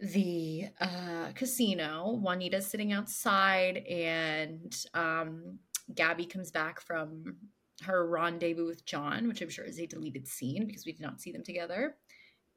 [0.00, 2.18] the uh, casino.
[2.20, 5.58] Juanita's sitting outside and um,
[5.94, 7.36] gaby comes back from
[7.82, 11.20] her rendezvous with john which i'm sure is a deleted scene because we did not
[11.20, 11.96] see them together.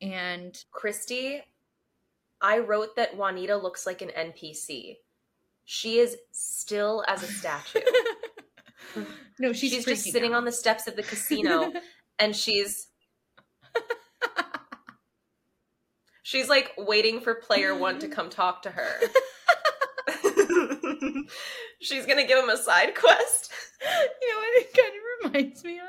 [0.01, 1.41] And Christy,
[2.43, 4.97] I wrote that Juanita looks like an NPC.
[5.65, 7.79] She is still as a statue.
[9.39, 10.37] no she's, she's, just sitting out.
[10.39, 11.71] on the steps of the casino
[12.19, 12.89] and she's
[16.21, 18.99] she's like waiting for player one to come talk to her.
[21.79, 23.51] She's gonna give him a side quest.
[24.21, 25.85] You know what it kind of reminds me of?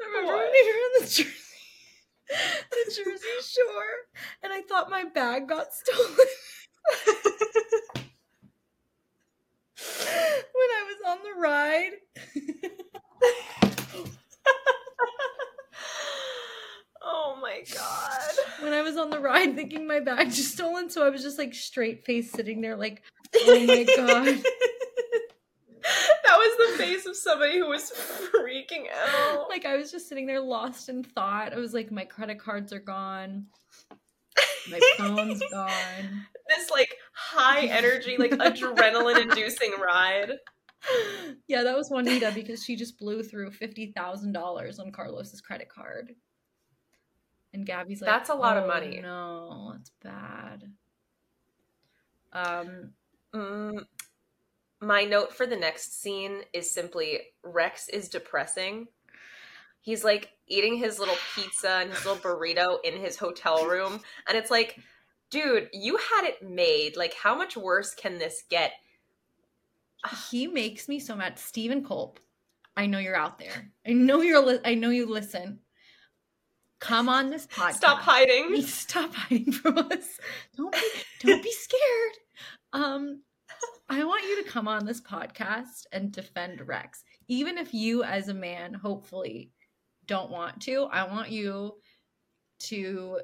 [0.00, 0.38] Remember What?
[0.38, 1.06] when we were on the
[2.28, 4.06] the Jersey Shore,
[4.42, 6.16] and I thought my bag got stolen
[10.54, 11.92] when I was on the ride.
[17.02, 18.20] oh my god.
[18.60, 21.38] when I was on the ride, thinking my bag just stolen, so I was just
[21.38, 23.02] like straight face sitting there, like,
[23.34, 24.42] oh my god.
[26.24, 27.90] That was the face of somebody who was
[28.34, 29.48] freaking out.
[29.48, 31.52] Like I was just sitting there lost in thought.
[31.52, 33.46] I was like, my credit cards are gone.
[34.70, 36.26] My phone's gone.
[36.48, 40.32] this like high energy, like adrenaline inducing ride.
[41.46, 45.68] Yeah, that was Juanita because she just blew through fifty thousand dollars on Carlos's credit
[45.68, 46.12] card.
[47.54, 50.64] And Gabby's like, That's a lot of "Oh, money." No, it's bad.
[52.32, 52.94] Um,
[53.34, 53.86] Mm,
[54.82, 58.88] my note for the next scene is simply Rex is depressing.
[59.80, 64.00] He's like eating his little pizza and his little burrito in his hotel room.
[64.28, 64.78] And it's like,
[65.30, 66.96] dude, you had it made.
[66.96, 68.72] Like, how much worse can this get?
[70.30, 71.38] he makes me so mad.
[71.38, 72.18] Steven Culp,
[72.76, 73.70] I know you're out there.
[73.86, 74.44] I know you're.
[74.44, 75.60] Li- I know you listen.
[76.80, 77.74] Come on this podcast.
[77.74, 78.62] Stop hiding.
[78.66, 80.18] Stop hiding from us.
[80.56, 80.80] Don't be,
[81.20, 82.12] don't be scared.
[82.72, 83.22] Um,
[83.92, 88.28] I want you to come on this podcast and defend Rex, even if you, as
[88.28, 89.50] a man, hopefully
[90.06, 90.84] don't want to.
[90.90, 91.74] I want you
[92.60, 93.20] to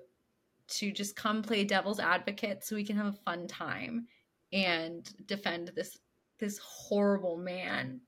[0.69, 4.07] to just come play devil's advocate so we can have a fun time
[4.53, 5.97] and defend this
[6.39, 8.03] this horrible man.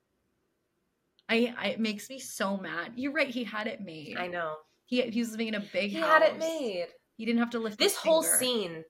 [1.29, 2.93] I, I it makes me so mad.
[2.95, 3.29] You're right.
[3.29, 4.17] He had it made.
[4.17, 4.55] I know.
[4.85, 5.91] He he was living in a big house.
[5.93, 6.09] He house.
[6.11, 6.87] had it made.
[7.17, 8.37] He didn't have to lift This his whole finger.
[8.37, 8.83] scene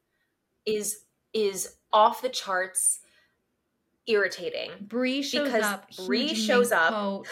[0.65, 3.00] is is off the charts
[4.07, 4.71] irritating.
[4.81, 5.85] Bree shows because up.
[6.05, 7.25] Bree shows up.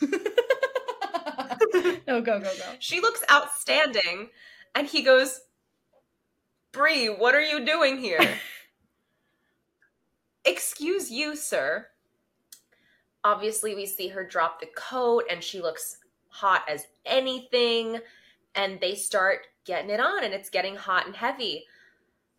[0.02, 2.50] no, go go go.
[2.78, 4.30] She looks outstanding,
[4.74, 5.40] and he goes,
[6.72, 8.20] Bree, what are you doing here?
[10.44, 11.88] Excuse you, sir.
[13.24, 15.98] Obviously, we see her drop the coat, and she looks
[16.28, 17.98] hot as anything,
[18.54, 21.64] and they start getting it on, and it's getting hot and heavy.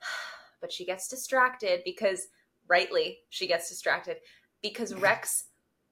[0.61, 2.27] But she gets distracted because,
[2.69, 4.17] rightly, she gets distracted
[4.61, 5.45] because Rex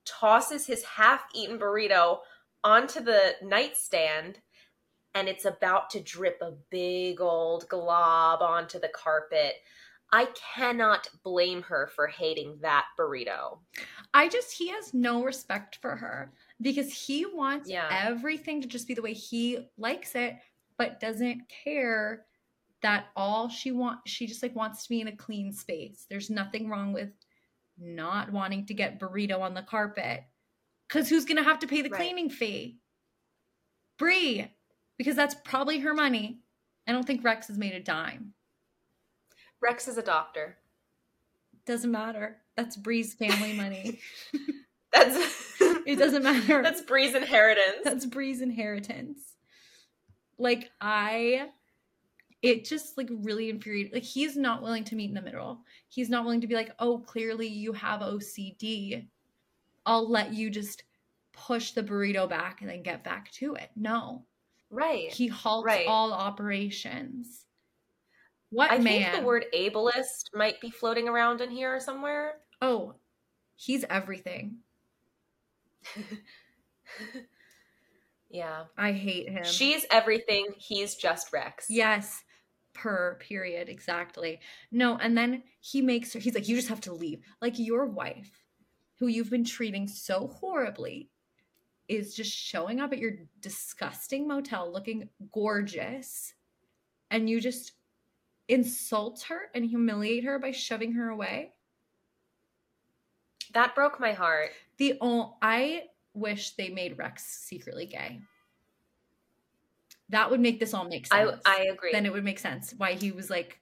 [0.06, 2.20] tosses his half eaten burrito
[2.64, 4.40] onto the nightstand
[5.16, 9.56] and it's about to drip a big old glob onto the carpet.
[10.12, 13.60] I cannot blame her for hating that burrito.
[14.14, 17.90] I just he has no respect for her because he wants Yeah.
[17.92, 20.38] everything to just be the way he likes it,
[20.78, 22.26] but doesn't care
[22.84, 26.06] that all she wants she just like wants to be in a clean space.
[26.10, 27.10] There's nothing wrong with
[27.78, 30.24] not wanting to get burrito on the carpet.
[30.90, 32.00] Cause who's gonna have to pay the Right.
[32.00, 32.80] cleaning fee?
[33.98, 34.52] Bree,
[34.98, 36.42] because that's probably her money.
[36.88, 38.34] I don't think Rex has made a dime.
[39.62, 40.58] Rex is a doctor.
[41.66, 42.38] Doesn't matter.
[42.56, 44.00] That's Bree's family money.
[44.94, 46.62] That's It doesn't matter.
[46.64, 47.80] That's Bree's inheritance.
[47.84, 49.20] That's Bree's inheritance.
[50.38, 51.50] Like I
[52.42, 53.94] it just like really infuriated.
[53.94, 55.62] Like he's not willing to meet in the middle.
[55.90, 59.08] He's not willing to be like, "Oh, clearly you have OCD.
[59.86, 60.84] I'll let you just
[61.34, 64.24] push the burrito back and then get back to it." No.
[64.70, 65.12] right.
[65.12, 65.88] He halts Right.
[65.88, 67.46] all operations.
[68.50, 69.12] What I man?
[69.12, 72.36] think the word ableist might be floating around in here somewhere.
[72.62, 72.94] oh,
[73.56, 74.58] he's everything.
[78.30, 78.64] yeah.
[78.78, 79.44] I hate him.
[79.44, 80.48] She's everything.
[80.58, 81.68] He's just Rex.
[81.70, 82.24] Yes.
[82.78, 83.70] Per period.
[83.70, 84.40] Exactly.
[84.72, 87.22] No, and then he makes her, he's like, you just have to leave.
[87.42, 88.32] Like your wife,
[89.00, 91.10] who you've been treating so horribly,
[91.88, 96.34] is just showing up at your disgusting motel looking gorgeous.
[97.10, 97.72] And you just
[98.48, 101.54] insult her and humiliate her by shoving her away.
[103.54, 104.52] That broke my heart.
[104.78, 108.20] The only, I wish they made Rex secretly gay.
[110.10, 111.42] That would make this all make sense.
[111.46, 111.92] I agree.
[111.92, 113.60] then it would make sense why he was like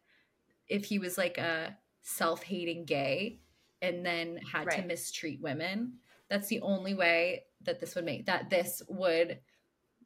[0.68, 3.40] if he was like a self-hating gay
[3.82, 5.94] and then had to mistreat women
[6.30, 9.40] that's the only way that this would make that this would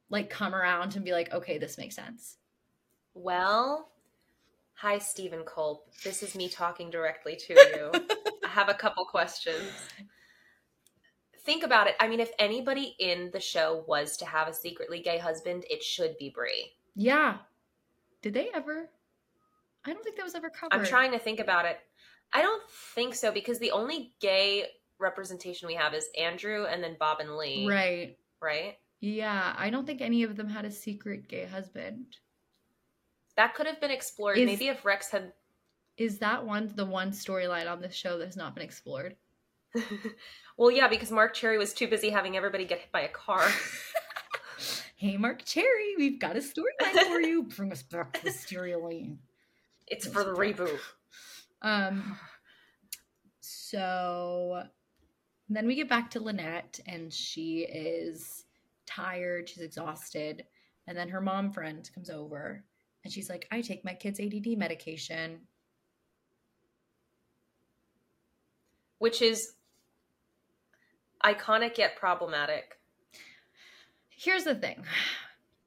[0.09, 2.37] like come around and be like okay this makes sense
[3.13, 3.89] Well,
[4.73, 5.89] hi, Steven Culp.
[6.03, 7.91] This is me talking directly to you.
[8.45, 9.71] I have a couple questions.
[11.49, 11.95] Think about it.
[11.99, 15.81] I mean, if anybody in the show was to have a secretly gay husband, it
[15.81, 16.73] should be Bree.
[16.95, 17.37] yeah
[18.21, 18.89] did they ever
[19.85, 21.79] i don't think that was ever covered I'm trying to think about it.
[22.33, 22.61] I don't
[22.95, 24.65] think so because the only gay
[24.99, 27.67] representation we have is Andrew and then Bob and Lee.
[27.67, 28.17] Right.
[28.39, 28.77] Right?
[28.99, 32.17] Yeah, I don't think any of them had a secret gay husband.
[33.37, 34.37] That could have been explored.
[34.37, 35.33] Is- Maybe if Rex had
[35.97, 39.15] Is that one the one storyline on this show that has not been explored?
[40.59, 43.49] Well, yeah, because Marc Cherry was too busy having everybody get hit by a car.
[44.97, 47.43] hey, Marc Cherry, we've got a storyline for you.
[47.55, 49.19] Bring us back to the storyline.
[49.87, 50.77] It's for the reboot.
[51.61, 52.17] Um,
[53.39, 54.63] so
[55.47, 58.43] then we get back to Lynette, and she is
[58.85, 59.47] tired.
[59.47, 60.43] She's exhausted.
[60.87, 62.65] And then her mom friend comes over,
[63.05, 65.39] and she's like, I take my kid's ADD medication.
[68.97, 69.53] Which is
[71.23, 72.77] iconic yet problematic.
[74.09, 74.83] Here's the thing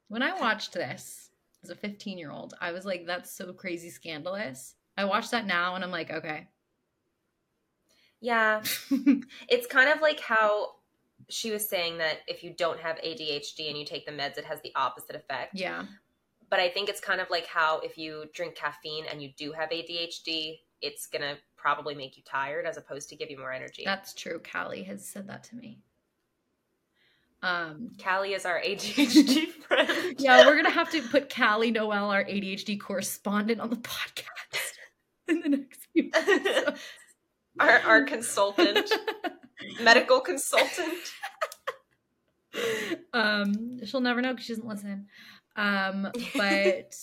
[0.07, 1.29] when I watched this
[1.63, 4.75] as a 15 year old, I was like, that's so crazy scandalous.
[4.97, 6.47] I watch that now, and I'm like, okay.
[8.21, 8.61] Yeah.
[9.49, 10.75] It's kind of like how
[11.29, 14.45] she was saying that if you don't have ADHD and you take the meds, it
[14.45, 15.55] has the opposite effect.
[15.55, 15.85] yeah.
[16.49, 19.51] But I think it's kind of like how if you drink caffeine and you do
[19.53, 23.53] have ADHD, it's going to probably make you tired as opposed to give you more
[23.53, 23.83] energy.
[23.85, 24.41] That's true.
[24.51, 25.79] Callie has said that to me.
[27.41, 30.15] Um, Callie is our ADHD friend.
[30.19, 34.73] yeah, we're gonna have to put Callie Noel, our ADHD correspondent, on the podcast
[35.29, 36.11] in the next few
[37.59, 38.91] our, our consultant,
[39.81, 40.97] medical consultant.
[43.13, 45.07] um, she'll never know because she doesn't listen.
[45.55, 46.93] Um, but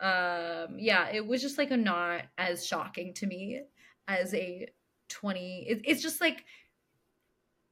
[0.00, 3.62] um, yeah, it was just like a not as shocking to me
[4.08, 4.68] as a
[5.08, 5.66] twenty.
[5.68, 6.44] It, it's just like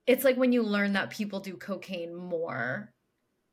[0.07, 2.93] it's like when you learn that people do cocaine more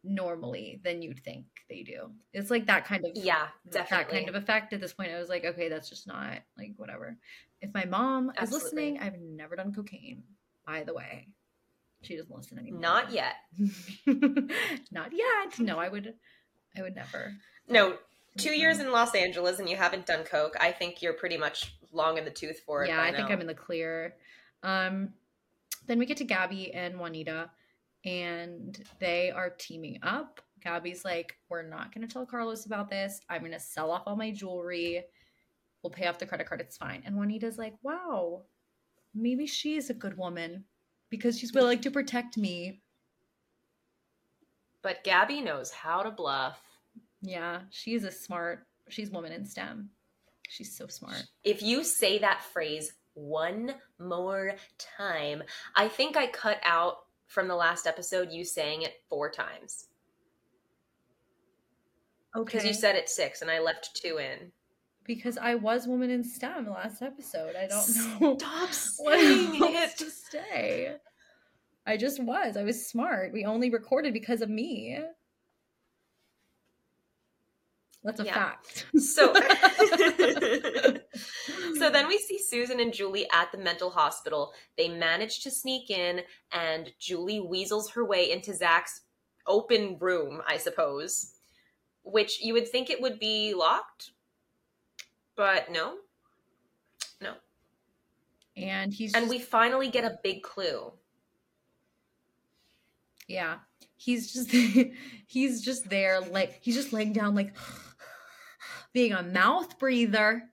[0.03, 2.11] normally than you'd think they do.
[2.33, 3.97] It's like that kind of Yeah, definitely.
[3.97, 4.73] that kind of effect.
[4.73, 7.17] At this point, I was like, okay, that's just not like whatever.
[7.61, 10.23] If my mom is listening, I've never done cocaine.
[10.65, 11.27] By the way,
[12.01, 12.81] she doesn't listen anymore.
[12.81, 13.35] Not yet.
[14.91, 15.59] not yet.
[15.59, 16.13] No, I would.
[16.77, 17.33] I would never.
[17.67, 17.97] No,
[18.37, 20.55] two years in Los Angeles and you haven't done coke.
[20.59, 22.89] I think you're pretty much long in the tooth for it.
[22.89, 23.29] Yeah, I think.
[23.29, 24.15] I'm in the clear.
[24.63, 25.13] Um,
[25.87, 27.49] then we get to Gaby and Juanita,
[28.03, 30.41] and they are teaming up.
[30.61, 33.21] Gaby's like, "We're not going to tell Carlos about this.
[33.29, 35.03] I'm going to sell off all my jewelry.
[35.83, 36.61] We'll pay off the credit card.
[36.61, 38.43] It's fine." And Juanita's like, "Wow,
[39.13, 40.65] maybe she's a good woman
[41.09, 42.81] because she's willing to protect me."
[44.81, 46.59] But Gaby knows how to bluff.
[47.25, 48.65] Yeah, she's a smart.
[48.89, 49.89] She's woman in STEM.
[50.47, 51.23] She's so smart.
[51.43, 54.51] If you say that phrase one more
[54.97, 55.41] time,
[55.75, 56.97] I think I cut out
[57.27, 59.87] from the last episode you saying it four times.
[62.35, 62.43] Okay.
[62.57, 64.51] Because you said it six and I left two in.
[65.05, 67.55] because I was woman in STEM last episode.
[67.55, 68.37] I don't know.
[68.37, 69.97] Stop saying it.
[69.97, 70.95] to say.
[71.87, 72.57] I just was.
[72.57, 73.31] I was smart.
[73.33, 74.99] We only recorded because of me.
[78.05, 78.33] That's a Yeah.
[78.35, 78.85] fact.
[78.99, 79.33] So,
[81.77, 84.53] so then we see Susan and Julie at the mental hospital.
[84.77, 89.01] They manage to sneak in, and Julie weasels her way into Zach's
[89.47, 91.33] open room, I suppose,
[92.03, 94.11] which you would think it would be locked,
[95.35, 95.95] but no.
[97.21, 97.33] No.
[98.55, 100.93] and he's And just- we finally get a big clue.
[103.27, 103.57] yeah,
[103.97, 104.51] he's just
[105.27, 107.53] he's just there like he's just laying down like
[108.95, 110.49] being a mouth breather,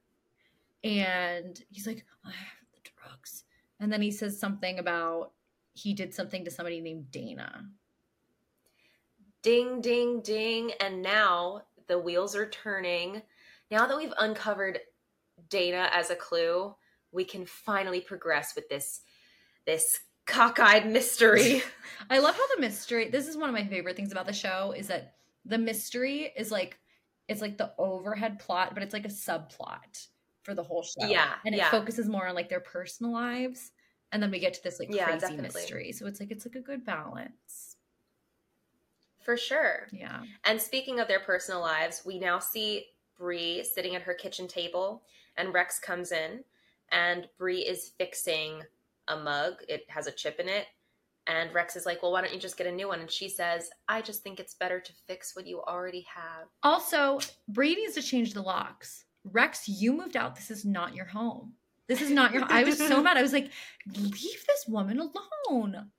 [0.82, 3.44] and he's like, I have the drugs,
[3.78, 5.30] and then he says something about
[5.74, 7.68] he did something to somebody named Dana.
[9.42, 10.72] Ding, ding, ding.
[10.80, 13.22] And now the wheels are turning.
[13.70, 14.80] Now that we've uncovered
[15.48, 16.74] Dana as a clue,
[17.12, 19.02] we can finally progress with this
[19.66, 21.62] this cockeyed mystery.
[22.10, 23.08] I love how the mystery.
[23.08, 25.14] This is one of my favorite things about the show is that
[25.44, 26.78] the mystery is like
[27.32, 30.06] it's like the overhead plot, but it's like a subplot
[30.42, 31.06] for the whole show.
[31.08, 31.70] Yeah, and it yeah.
[31.70, 33.72] focuses more on like their personal lives,
[34.12, 35.42] and then we get to this like Yeah, crazy definitely.
[35.60, 35.92] mystery.
[35.92, 37.76] So it's like it's like a good balance.
[39.22, 39.86] For sure.
[39.92, 44.48] Yeah, And speaking of their personal lives, we now see Bree sitting at her kitchen
[44.48, 45.04] table
[45.36, 46.42] and Rex comes in
[46.90, 48.62] and Bree is fixing
[49.06, 49.54] a mug.
[49.68, 50.66] It has a chip in it.
[51.26, 53.28] And Rex is like, "Well, why don't you just get a new one?" And she
[53.28, 57.94] says, "I just think it's better to fix what you already have." Also, Bree needs
[57.94, 59.04] to change the locks.
[59.24, 60.34] Rex, you moved out.
[60.34, 61.54] This is not your home.
[61.86, 62.44] This is not your.
[62.48, 63.16] I was so mad.
[63.16, 63.50] I was like,
[63.96, 65.90] leave this woman alone.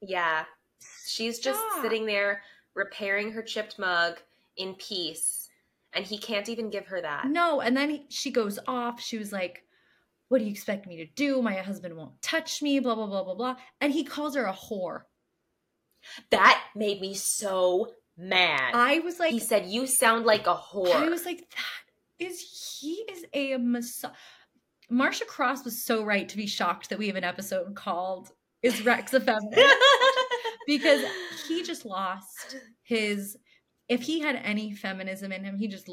[0.00, 0.44] Yeah.
[1.06, 1.82] She's just Stop.
[1.82, 2.42] sitting there
[2.74, 4.20] repairing her chipped mug
[4.56, 5.50] in peace.
[5.92, 7.26] And he can't even give her that.
[7.26, 9.00] No, and then he, she goes off.
[9.00, 9.64] She was like,
[10.28, 11.42] what do you expect me to do?
[11.42, 13.56] My husband won't touch me, blah, blah, blah, blah, blah.
[13.80, 15.02] And he calls her a whore.
[16.30, 18.72] That made me so mad.
[18.74, 20.94] I was like, he said, You sound like a whore.
[20.94, 24.12] I was like, that is, he is a massage.
[24.90, 28.30] Marcia Cross was so right to be shocked that we have an episode called
[28.62, 29.74] Is Rex a Feminist?
[30.66, 31.04] because
[31.48, 33.36] he just lost his,
[33.88, 35.88] if he had any feminism in him, he just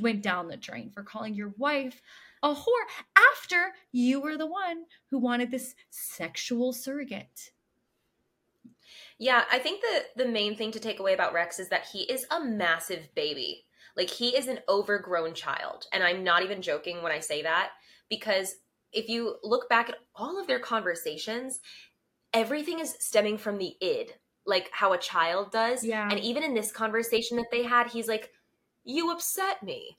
[0.00, 2.00] went down the drain for calling your wife
[2.42, 7.52] a whore after you were the one who wanted this sexual surrogate.
[9.18, 12.00] Yeah, I think the the main thing to take away about Rex is that he
[12.02, 13.64] is a massive baby.
[13.96, 17.70] Like he is an overgrown child, and I'm not even joking when I say that
[18.10, 18.56] because
[18.92, 21.60] if you look back at all of their conversations,
[22.32, 24.12] everything is stemming from the id,
[24.44, 25.82] like how a child does.
[25.82, 26.08] Yeah.
[26.10, 28.30] And even in this conversation that they had, he's like,
[28.84, 29.96] "You upset me,"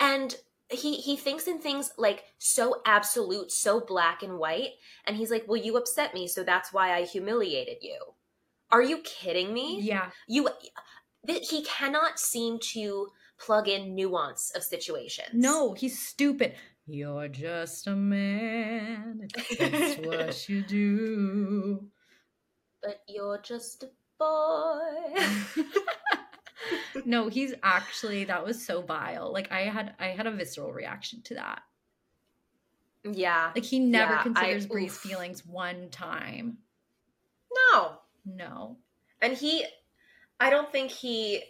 [0.00, 0.34] and
[0.70, 4.70] he he thinks in things like so absolute, so black and white,
[5.04, 7.98] and he's like, "Well, you upset me, so that's why I humiliated you."
[8.70, 9.80] Are you kidding me?
[9.80, 10.10] Yeah.
[10.26, 10.48] You
[11.24, 13.08] that he cannot seem to
[13.38, 15.30] plug in nuance of situations.
[15.32, 16.54] No, he's stupid.
[16.86, 19.28] You're just a man.
[19.58, 21.88] That's what you do.
[22.82, 24.80] But you're just a boy.
[27.04, 29.32] no, he's actually that was so vile.
[29.32, 31.62] Like I had I had a visceral reaction to that.
[33.04, 33.52] Yeah.
[33.54, 34.98] Like he never Yeah, I- considers Bree's oof.
[34.98, 36.58] feelings one time.
[37.72, 37.98] No.
[38.24, 38.76] No.
[39.22, 39.64] And he
[40.40, 41.42] I don't think he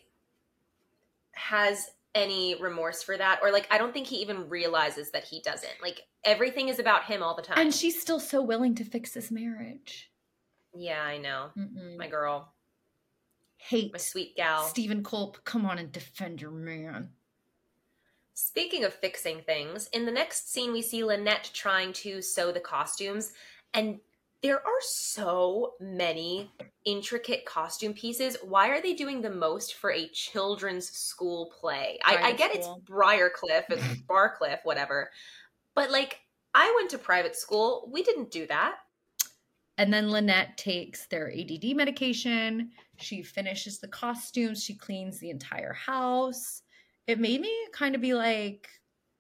[1.33, 5.41] has any remorse for that or like I don't think he even realizes that he
[5.41, 5.75] doesn't.
[5.83, 7.59] Like everything is about him all the time.
[7.59, 10.11] And she's still so willing to fix this marriage.
[10.75, 11.51] yeah, I know.
[11.57, 11.97] Mm-mm.
[11.97, 12.53] My girl,
[13.59, 14.63] Hate my sweet gal.
[14.65, 15.45] Steven Culp.
[15.45, 17.11] Come on and defend your man.
[18.35, 22.61] Speaking of fixing things, in the next scene, we see Lynette trying to sew the
[22.61, 23.33] costumes,
[23.73, 23.99] and
[24.43, 26.51] there are so many
[26.85, 28.37] intricate costume pieces.
[28.45, 31.99] Why are they doing the most for a children's school play?
[32.05, 32.83] I, I get school.
[32.83, 35.11] it's Briarcliff, it's Barcliff, whatever,
[35.75, 36.21] but like,
[36.55, 37.89] I went to private school.
[37.91, 38.77] We didn't do that.
[39.79, 42.71] And then Lynette takes their ADD medication.
[42.99, 44.65] She finishes the costumes.
[44.65, 46.63] She cleans the entire house.
[47.07, 48.69] It made me kind of be like,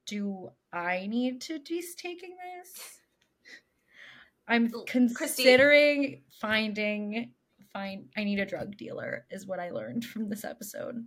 [0.06, 3.00] do I need to be taking this?
[4.48, 7.32] I'm considering finding
[7.72, 11.04] find I need a drug dealer is what I learned from this episode.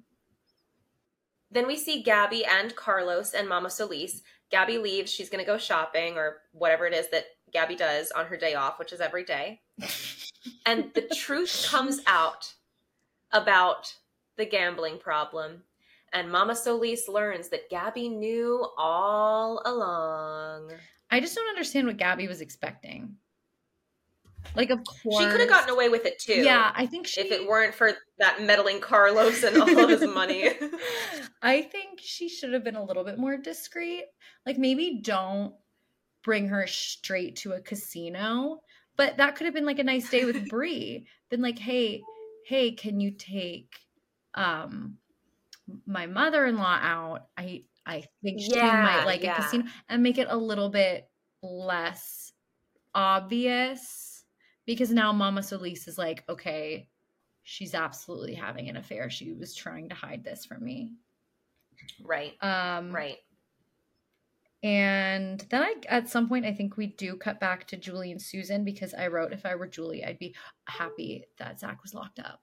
[1.51, 4.21] Then we see Gaby and Carlos and Mama Solis.
[4.51, 5.11] Gaby leaves.
[5.11, 8.55] She's going to go shopping or whatever it is that Gaby does on her day
[8.55, 9.61] off, which is every day.
[10.65, 12.53] And the truth comes out
[13.31, 13.93] about
[14.37, 15.63] the gambling problem.
[16.13, 20.71] And Mama Solis learns that Gaby knew all along.
[21.11, 23.17] I just don't understand what Gaby was expecting.
[24.55, 26.41] Like, of course, She could have gotten away with it too.
[26.41, 27.21] Yeah, I think she.
[27.21, 30.49] If it weren't for that meddling Carlos and all of his money.
[31.41, 34.05] I think she should have been a little bit more discreet.
[34.45, 35.53] Like maybe don't
[36.29, 38.61] bring her straight to a casino,
[38.95, 41.07] but that could have been like a nice day with Bree.
[41.31, 42.03] been like, "Hey,
[42.45, 43.73] hey, can you take
[44.35, 44.99] um
[45.87, 47.29] my mother-in-law out?
[47.35, 49.31] I I think she Yeah, might like yeah.
[49.31, 51.09] a casino and make it a little bit
[51.41, 52.31] less
[52.93, 54.23] obvious
[54.67, 56.89] because now Mama Solis is like, okay,
[57.41, 59.09] she's absolutely having an affair.
[59.09, 60.93] She was trying to hide this from me.
[62.03, 63.17] right, Um, right.
[64.61, 68.21] And then I, at some point, I think we do cut back to Julie and
[68.21, 70.35] Susan because I wrote, if I were Julie, I'd be
[70.67, 72.41] happy that Zach was locked up.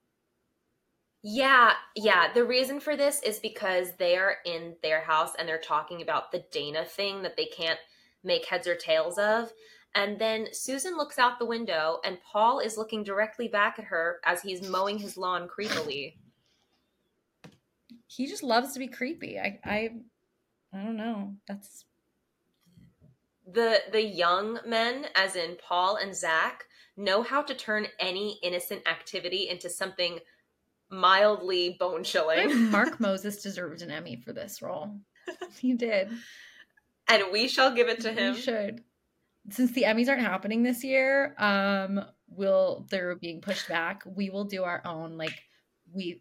[1.22, 2.32] Yeah, yeah.
[2.32, 6.32] The reason for this is because they are in their house and they're talking about
[6.32, 7.80] the Dana thing that they can't
[8.22, 9.52] make heads or tails of.
[9.94, 14.20] And then Susan looks out the window and Paul is looking directly back at her
[14.24, 16.14] as he's mowing his lawn creepily.
[18.06, 19.38] He just loves to be creepy.
[19.38, 19.90] I, I,
[20.72, 21.34] I don't know.
[21.48, 21.84] That's
[23.46, 26.64] The the young men, as in Paul and Zach,
[26.96, 30.18] know how to turn any innocent activity into something
[30.90, 32.70] mildly bone chilling.
[32.70, 34.96] Mark Moses deserved an Emmy for this role.
[35.58, 36.08] He did.
[37.08, 38.34] and we shall give it to him.
[38.34, 38.84] We should.
[39.50, 44.02] Since the Emmys aren't happening this year, um, will they're being pushed back.
[44.06, 45.42] We will do our own like
[45.92, 46.20] we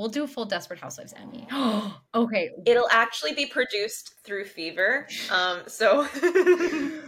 [0.00, 1.46] we'll do a full Desperate Housewives Emmy.
[2.14, 2.50] okay.
[2.66, 5.06] It'll actually be produced through Fever.
[5.30, 6.06] Um, so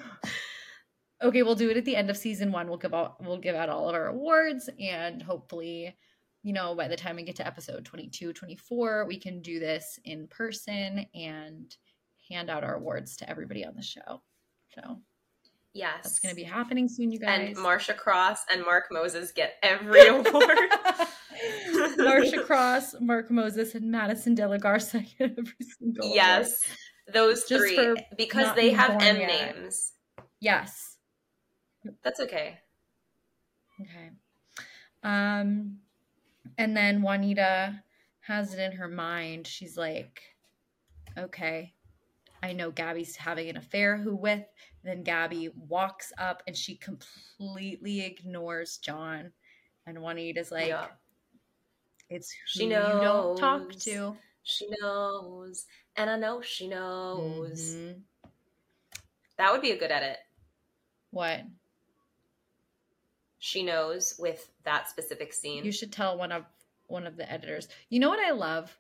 [1.23, 2.69] Okay, we'll do it at the end of season one.
[2.69, 5.97] We'll give out we'll give out all of our awards and hopefully,
[6.43, 9.99] you know, by the time we get to episode 22, 24, we can do this
[10.05, 11.75] in person and
[12.29, 14.21] hand out our awards to everybody on the show.
[14.75, 14.99] So
[15.75, 16.01] Yes.
[16.03, 17.55] that's going to be happening soon, you guys.
[17.55, 20.25] And Marcia Cross and Mark Moses get every award.
[21.99, 25.45] Marcia Cross, Mark Moses, and Madison De La Garza every
[25.79, 26.63] single yes.
[27.13, 27.97] Those Just three.
[28.17, 29.57] Because they have M yet.
[29.57, 29.93] names.
[30.41, 30.97] Yes.
[32.03, 32.59] That's okay.
[33.81, 34.11] Okay.
[35.03, 35.79] Um,
[36.59, 37.83] and then Juanita
[38.21, 39.47] has it in her mind.
[39.47, 40.21] She's like,
[41.19, 41.75] okay,
[42.43, 43.97] I know Gaby's having an affair.
[43.97, 44.45] Who with?
[44.85, 49.33] Then Gaby walks up and she completely ignores John.
[49.87, 50.87] And Juanita's like, Yeah.
[52.13, 54.17] It's who She you don't talk to.
[54.43, 55.67] She knows.
[55.97, 57.77] And I know she knows.
[57.77, 58.03] Mhm.
[59.37, 60.19] That would be a good edit.
[61.11, 61.43] What?
[63.39, 65.65] She knows with that specific scene.
[65.65, 66.45] You should tell one of
[66.87, 67.69] one of the editors.
[67.89, 68.79] You know what I love?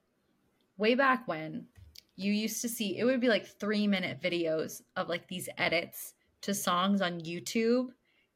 [0.76, 1.68] Way back when
[2.16, 6.14] you used to see it would be like 3 minute videos of like these edits
[6.42, 7.88] to songs on YouTube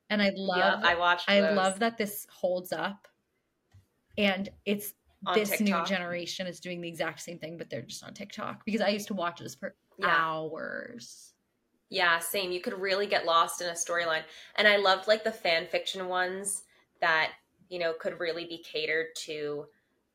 [0.08, 3.06] and I love yeah, I watched I those love that this holds up
[4.18, 4.94] and it's
[5.26, 8.64] on this new generation is doing the exact same thing but they're just on TikTok
[8.64, 10.08] because I used to watch this for Yeah.
[10.08, 11.32] hours.
[11.88, 12.50] Yeah, same.
[12.50, 14.24] You could really get lost in a storyline.
[14.56, 16.64] And I loved like the fan fiction ones
[17.00, 17.32] that,
[17.68, 19.66] you know, could really be catered to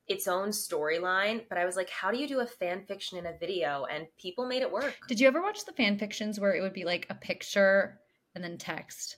[0.06, 1.48] its own storyline.
[1.48, 3.86] But I was like, how do you do a fan fiction in a video?
[3.90, 4.94] And people made it work.
[5.08, 8.00] Did you ever watch the fan fictions where it would be like a picture
[8.34, 9.16] and then text?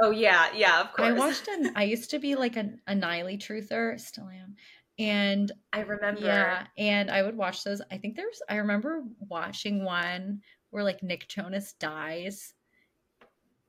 [0.00, 1.08] Oh yeah, yeah, of course.
[1.08, 1.72] I watched an.
[1.76, 4.56] I used to be like an, a Niley truther, still am,
[4.98, 6.20] and I remember.
[6.26, 7.80] yeah, and I would watch those.
[7.90, 8.42] I think there's.
[8.48, 10.40] I remember watching one
[10.70, 12.54] where like Nick Jonas dies,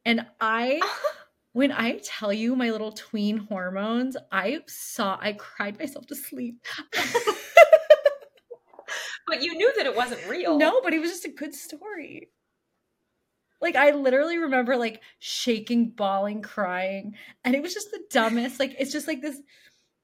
[0.04, 0.82] and I,
[1.54, 5.20] when I tell you my little tween hormones, I saw.
[5.22, 6.66] I cried myself to sleep.
[9.28, 10.58] but you knew that it wasn't real.
[10.58, 12.30] No, but it was just a good story.
[13.61, 18.60] Like I literally remember like shaking, bawling, crying, and it was just the dumbest.
[18.60, 19.40] Like it's just like this,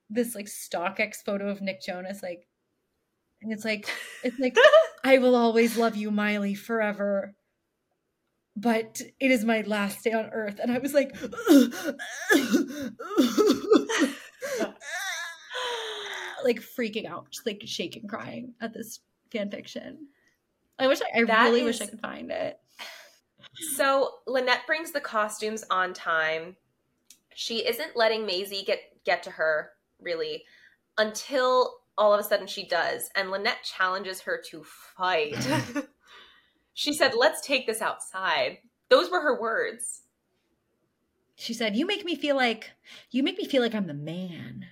[0.09, 2.47] this like StockX photo of Nick Jonas, like,
[3.41, 3.87] and it's like
[4.23, 4.55] it's like
[5.03, 7.35] I will always love you, Miley, forever.
[8.55, 11.15] But it is my last day on Earth, and I was like,
[16.43, 18.99] like freaking out, just like shaking, crying at this
[19.31, 20.07] fan fiction.
[20.77, 22.59] I wish I, I really wish I could find it.
[23.53, 26.55] So Lynette brings the costumes on time.
[27.33, 30.43] She isn't letting Maisy get get to her really
[30.97, 35.35] until all of a sudden she does, and Lynette challenges her to fight.
[36.73, 38.59] she said, "Let's take this outside."
[38.89, 40.03] Those were her words.
[41.35, 42.71] She said, "You make me feel like
[43.09, 44.67] you make me feel like I'm the man."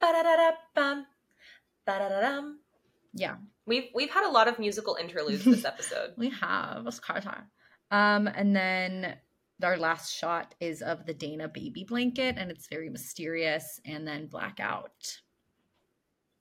[0.00, 1.06] Ba-da-da-da-bum,
[1.84, 2.59] ba-da-da-dum.
[3.12, 6.14] Yeah, We've we've had a lot of musical interludes this episode.
[6.16, 7.46] we have Oscar.
[7.92, 9.16] Um, and then
[9.62, 13.80] our last shot is of the Dana baby blanket, and it's very mysterious.
[13.84, 15.18] And then blackout.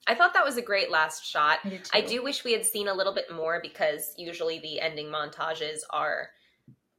[0.08, 1.60] I thought that was a great last shot.
[1.64, 5.06] I, I do wish we had seen a little bit more because usually the ending
[5.06, 6.30] montages are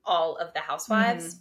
[0.04, 1.34] all of the housewives.
[1.34, 1.38] Mm-hmm.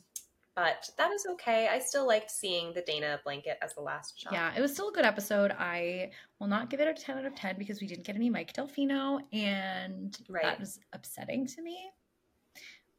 [0.62, 1.70] But that is okay.
[1.72, 4.34] I still liked seeing the Dana blanket as the last shot.
[4.34, 5.52] Yeah, it was still a good episode.
[5.58, 8.30] I will not give it a 10 out of 10 because we didn't get any
[8.30, 10.44] Mike Delfino, and Right.
[10.44, 11.90] that was upsetting to me.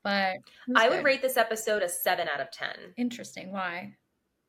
[0.03, 0.39] But
[0.75, 2.95] I would rate this episode a 7 out of 10.
[2.97, 3.53] interesting.
[3.53, 3.95] Why?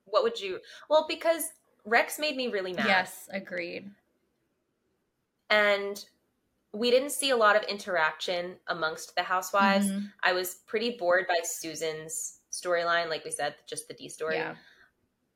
[0.06, 0.62] What would you?
[0.90, 1.52] Well, because
[1.84, 2.86] Rex made me really mad.
[2.88, 3.92] Yes, agreed.
[5.50, 6.06] And
[6.72, 9.88] we didn't see a lot of interaction amongst the housewives.
[9.88, 10.14] Mhm.
[10.24, 14.36] I was pretty bored by Susan's storyline, like we said, just the D story.
[14.36, 14.56] Yeah.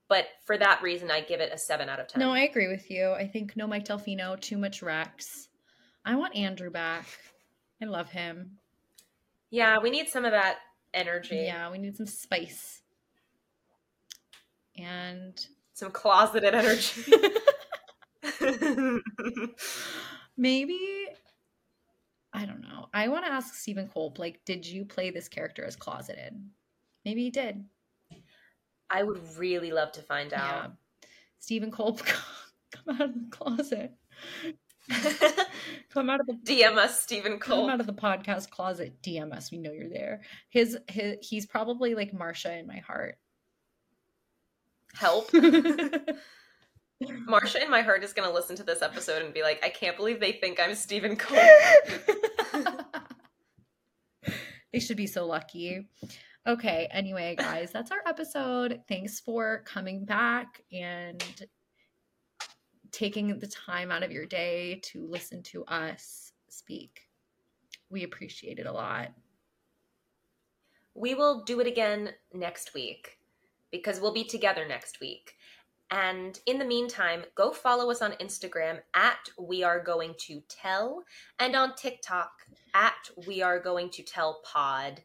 [0.07, 2.19] But for that reason, I give it a 7 out of 10.
[2.19, 3.11] No, I agree with you.
[3.11, 5.47] I think no Mike Delfino, too much Rex.
[6.05, 7.07] I want Andrew back.
[7.81, 8.57] I love him.
[9.49, 10.57] Yeah, we need some of that
[10.93, 11.43] energy.
[11.45, 12.81] Yeah, we need some spice.
[14.77, 15.33] And
[15.73, 17.11] Some closeted energy.
[20.37, 21.07] maybe
[22.35, 22.89] I don't know.
[22.93, 26.33] I want to ask Steven Culp, like, did you play this character as closeted?
[27.05, 27.63] Maybe he did.
[28.89, 30.43] I would really love to find Yeah.
[30.43, 30.71] out.
[31.39, 32.01] Steven Culp,
[32.71, 33.93] come out of the closet.
[35.89, 37.61] Come out of the DM us, Steven Culp.
[37.61, 39.01] come out of the podcast closet.
[39.01, 39.51] DM us.
[39.51, 40.21] We know you're there.
[40.49, 43.17] His his he's probably like Marcia in my heart.
[44.93, 45.31] Help.
[47.25, 49.69] Marcia in my heart is going to listen to this episode and be like, I
[49.69, 51.39] can't believe they think I'm Steven Culp.
[54.71, 55.87] they should be so lucky.
[56.47, 58.81] Okay, anyway, guys, that's our episode.
[58.87, 61.23] Thanks for coming back and
[62.91, 67.01] taking the time out of your day to listen to us speak.
[67.89, 69.11] we appreciate it a lot.
[70.93, 73.17] We will do it again next week
[73.71, 75.33] because we'll be together next week.
[75.91, 81.03] And in the meantime, go follow us on Instagram at We Are Going to Tell
[81.39, 82.31] and on TikTok
[82.73, 85.01] at We Are Going to Tell Pod.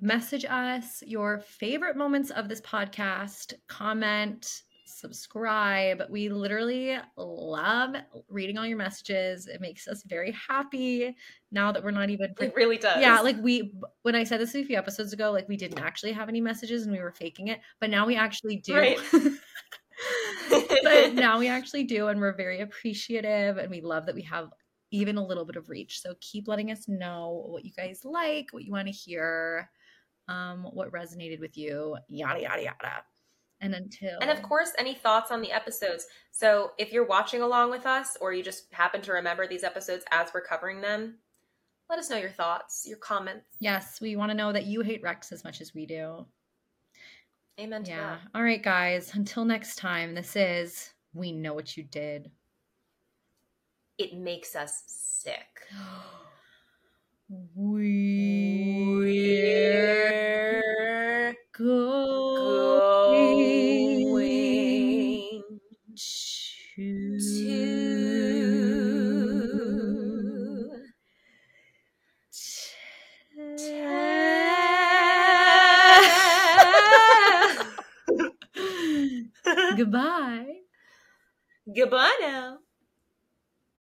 [0.00, 6.02] Message us your favorite moments of this podcast, comment, subscribe.
[6.08, 7.94] We literally love
[8.28, 9.46] reading all your messages.
[9.46, 11.16] It makes us very happy
[11.50, 12.34] now that we're not even.
[12.40, 13.00] It really does.
[13.00, 13.72] Yeah, like we,
[14.02, 16.84] when I said this a few episodes ago, like we didn't actually have any messages
[16.84, 18.76] and we were faking it, but now we actually do.
[18.76, 18.98] Right.
[20.50, 24.50] but now we actually do, and we're very appreciative, and we love that we have
[24.90, 26.00] even a little bit of reach.
[26.00, 29.70] So keep letting us know what you guys like, what you want to hear,
[30.28, 33.04] um, what resonated with you, yada yada yada.
[33.60, 36.06] And until And of course, any thoughts on the episodes.
[36.30, 40.04] So if you're watching along with us or you just happen to remember these episodes
[40.12, 41.18] as we're covering them,
[41.90, 43.56] let us know your thoughts, your comments.
[43.58, 46.26] yes, we want to know that you hate Rex as much as we do.
[47.58, 47.96] Amen to Yeah.
[48.10, 48.20] that.
[48.34, 49.14] All right, guys.
[49.14, 52.30] Until next time, this is We Know What You Did.
[53.96, 55.66] It makes us sick.
[57.30, 59.04] We're
[61.52, 61.68] going going
[66.72, 66.78] to
[79.76, 80.46] Goodbye.
[81.74, 82.58] Goodbye now.